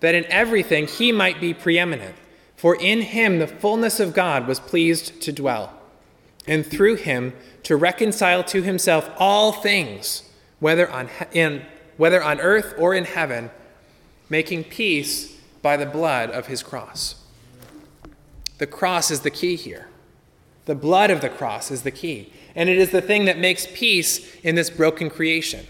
that 0.00 0.14
in 0.14 0.24
everything 0.26 0.86
he 0.86 1.12
might 1.12 1.40
be 1.40 1.54
preeminent. 1.54 2.14
For 2.58 2.74
in 2.74 3.02
him 3.02 3.38
the 3.38 3.46
fullness 3.46 4.00
of 4.00 4.12
God 4.12 4.48
was 4.48 4.58
pleased 4.58 5.22
to 5.22 5.30
dwell, 5.30 5.72
and 6.44 6.66
through 6.66 6.96
him 6.96 7.32
to 7.62 7.76
reconcile 7.76 8.42
to 8.44 8.62
himself 8.62 9.08
all 9.16 9.52
things, 9.52 10.28
whether 10.58 10.90
on, 10.90 11.08
in, 11.32 11.62
whether 11.96 12.20
on 12.20 12.40
earth 12.40 12.74
or 12.76 12.94
in 12.94 13.04
heaven, 13.04 13.50
making 14.28 14.64
peace 14.64 15.36
by 15.62 15.76
the 15.76 15.86
blood 15.86 16.30
of 16.30 16.48
his 16.48 16.64
cross. 16.64 17.14
The 18.58 18.66
cross 18.66 19.12
is 19.12 19.20
the 19.20 19.30
key 19.30 19.54
here. 19.54 19.86
The 20.64 20.74
blood 20.74 21.12
of 21.12 21.20
the 21.20 21.28
cross 21.28 21.70
is 21.70 21.82
the 21.82 21.92
key. 21.92 22.32
And 22.56 22.68
it 22.68 22.76
is 22.76 22.90
the 22.90 23.00
thing 23.00 23.26
that 23.26 23.38
makes 23.38 23.68
peace 23.72 24.36
in 24.42 24.56
this 24.56 24.68
broken 24.68 25.10
creation. 25.10 25.64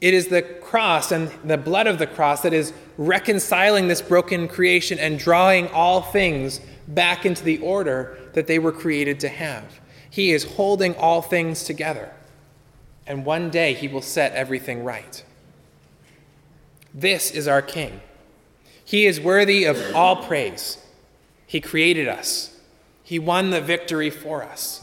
It 0.00 0.14
is 0.14 0.28
the 0.28 0.42
cross 0.42 1.10
and 1.10 1.30
the 1.44 1.56
blood 1.56 1.86
of 1.86 1.98
the 1.98 2.06
cross 2.06 2.42
that 2.42 2.52
is 2.52 2.72
reconciling 2.98 3.88
this 3.88 4.02
broken 4.02 4.46
creation 4.48 4.98
and 4.98 5.18
drawing 5.18 5.68
all 5.68 6.02
things 6.02 6.60
back 6.86 7.24
into 7.24 7.42
the 7.42 7.58
order 7.58 8.18
that 8.34 8.46
they 8.46 8.58
were 8.58 8.72
created 8.72 9.20
to 9.20 9.28
have. 9.28 9.80
He 10.08 10.32
is 10.32 10.44
holding 10.44 10.94
all 10.96 11.22
things 11.22 11.64
together. 11.64 12.12
And 13.06 13.24
one 13.24 13.50
day 13.50 13.74
he 13.74 13.88
will 13.88 14.02
set 14.02 14.32
everything 14.32 14.84
right. 14.84 15.24
This 16.92 17.30
is 17.30 17.46
our 17.46 17.62
King. 17.62 18.00
He 18.84 19.06
is 19.06 19.20
worthy 19.20 19.64
of 19.64 19.94
all 19.94 20.24
praise. 20.24 20.78
He 21.46 21.60
created 21.60 22.08
us, 22.08 22.58
He 23.02 23.18
won 23.18 23.50
the 23.50 23.60
victory 23.60 24.10
for 24.10 24.42
us, 24.42 24.82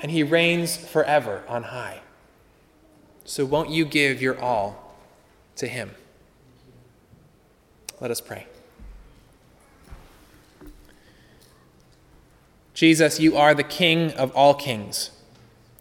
and 0.00 0.10
He 0.10 0.22
reigns 0.22 0.76
forever 0.76 1.42
on 1.48 1.64
high. 1.64 2.00
So 3.24 3.44
won't 3.44 3.70
you 3.70 3.84
give 3.84 4.20
your 4.20 4.38
all 4.40 4.96
to 5.56 5.66
Him? 5.66 5.92
Let 8.00 8.10
us 8.10 8.20
pray. 8.20 8.46
Jesus, 12.74 13.20
you 13.20 13.36
are 13.36 13.54
the 13.54 13.62
King 13.62 14.12
of 14.12 14.34
all 14.34 14.52
kings 14.52 15.10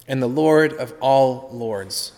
and 0.08 0.22
the 0.22 0.28
Lord 0.28 0.74
of 0.74 0.94
all 1.02 1.50
lords. 1.52 2.14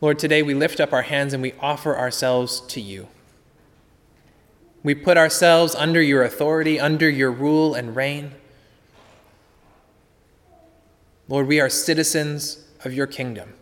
Lord, 0.00 0.18
today 0.18 0.42
we 0.42 0.54
lift 0.54 0.80
up 0.80 0.92
our 0.92 1.02
hands 1.02 1.32
and 1.32 1.42
we 1.42 1.52
offer 1.60 1.96
ourselves 1.96 2.60
to 2.68 2.80
you. 2.80 3.08
We 4.82 4.94
put 4.94 5.18
ourselves 5.18 5.74
under 5.74 6.00
your 6.00 6.22
authority, 6.22 6.80
under 6.80 7.08
your 7.08 7.30
rule 7.30 7.74
and 7.74 7.94
reign. 7.94 8.32
Lord, 11.30 11.46
we 11.46 11.60
are 11.60 11.68
citizens 11.68 12.58
of 12.84 12.92
your 12.92 13.06
kingdom. 13.06 13.54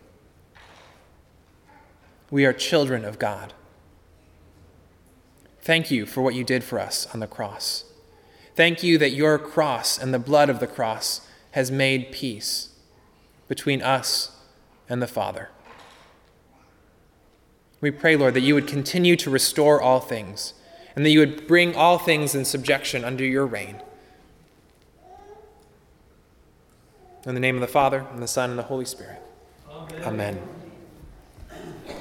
We 2.31 2.43
are 2.45 2.51
children 2.51 3.05
of 3.05 3.19
God. 3.19 3.53
Thank 5.61 5.91
you 5.91 6.07
for 6.07 6.23
what 6.23 6.33
you 6.33 6.43
did 6.43 6.63
for 6.63 6.79
us 6.79 7.07
on 7.13 7.19
the 7.19 7.27
cross. 7.27 7.83
Thank 8.55 8.81
you 8.81 8.97
that 8.97 9.11
your 9.11 9.37
cross 9.37 9.99
and 9.99 10.11
the 10.11 10.17
blood 10.17 10.49
of 10.49 10.59
the 10.59 10.65
cross 10.65 11.21
has 11.51 11.69
made 11.69 12.11
peace 12.11 12.69
between 13.47 13.83
us 13.83 14.35
and 14.89 14.99
the 14.99 15.07
Father. 15.07 15.49
We 17.81 17.91
pray, 17.91 18.15
Lord, 18.15 18.33
that 18.33 18.41
you 18.41 18.55
would 18.55 18.67
continue 18.67 19.15
to 19.17 19.29
restore 19.29 19.79
all 19.79 19.99
things 19.99 20.55
and 20.95 21.05
that 21.05 21.11
you 21.11 21.19
would 21.19 21.45
bring 21.45 21.75
all 21.75 21.99
things 21.99 22.33
in 22.33 22.45
subjection 22.45 23.05
under 23.05 23.23
your 23.23 23.45
reign. 23.45 23.79
In 27.29 27.35
the 27.35 27.41
name 27.41 27.55
of 27.55 27.61
the 27.61 27.67
Father, 27.67 28.07
and 28.11 28.21
the 28.23 28.27
Son, 28.27 28.49
and 28.49 28.57
the 28.57 28.63
Holy 28.63 28.85
Spirit. 28.85 29.21
Amen. 29.69 30.01
Amen. 30.03 30.41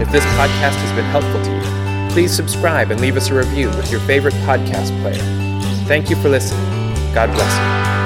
If 0.00 0.10
this 0.10 0.24
podcast 0.24 0.80
has 0.80 0.92
been 0.92 1.04
helpful 1.10 1.44
to 1.44 1.54
you, 1.54 1.62
please 2.14 2.34
subscribe 2.34 2.90
and 2.90 3.02
leave 3.02 3.18
us 3.18 3.28
a 3.28 3.34
review 3.34 3.68
with 3.68 3.90
your 3.90 4.00
favorite 4.00 4.32
podcast 4.46 4.98
player. 5.02 5.20
Thank 5.84 6.08
you 6.08 6.16
for 6.16 6.30
listening. 6.30 6.64
God 7.12 7.30
bless 7.34 7.98
you. 7.98 8.03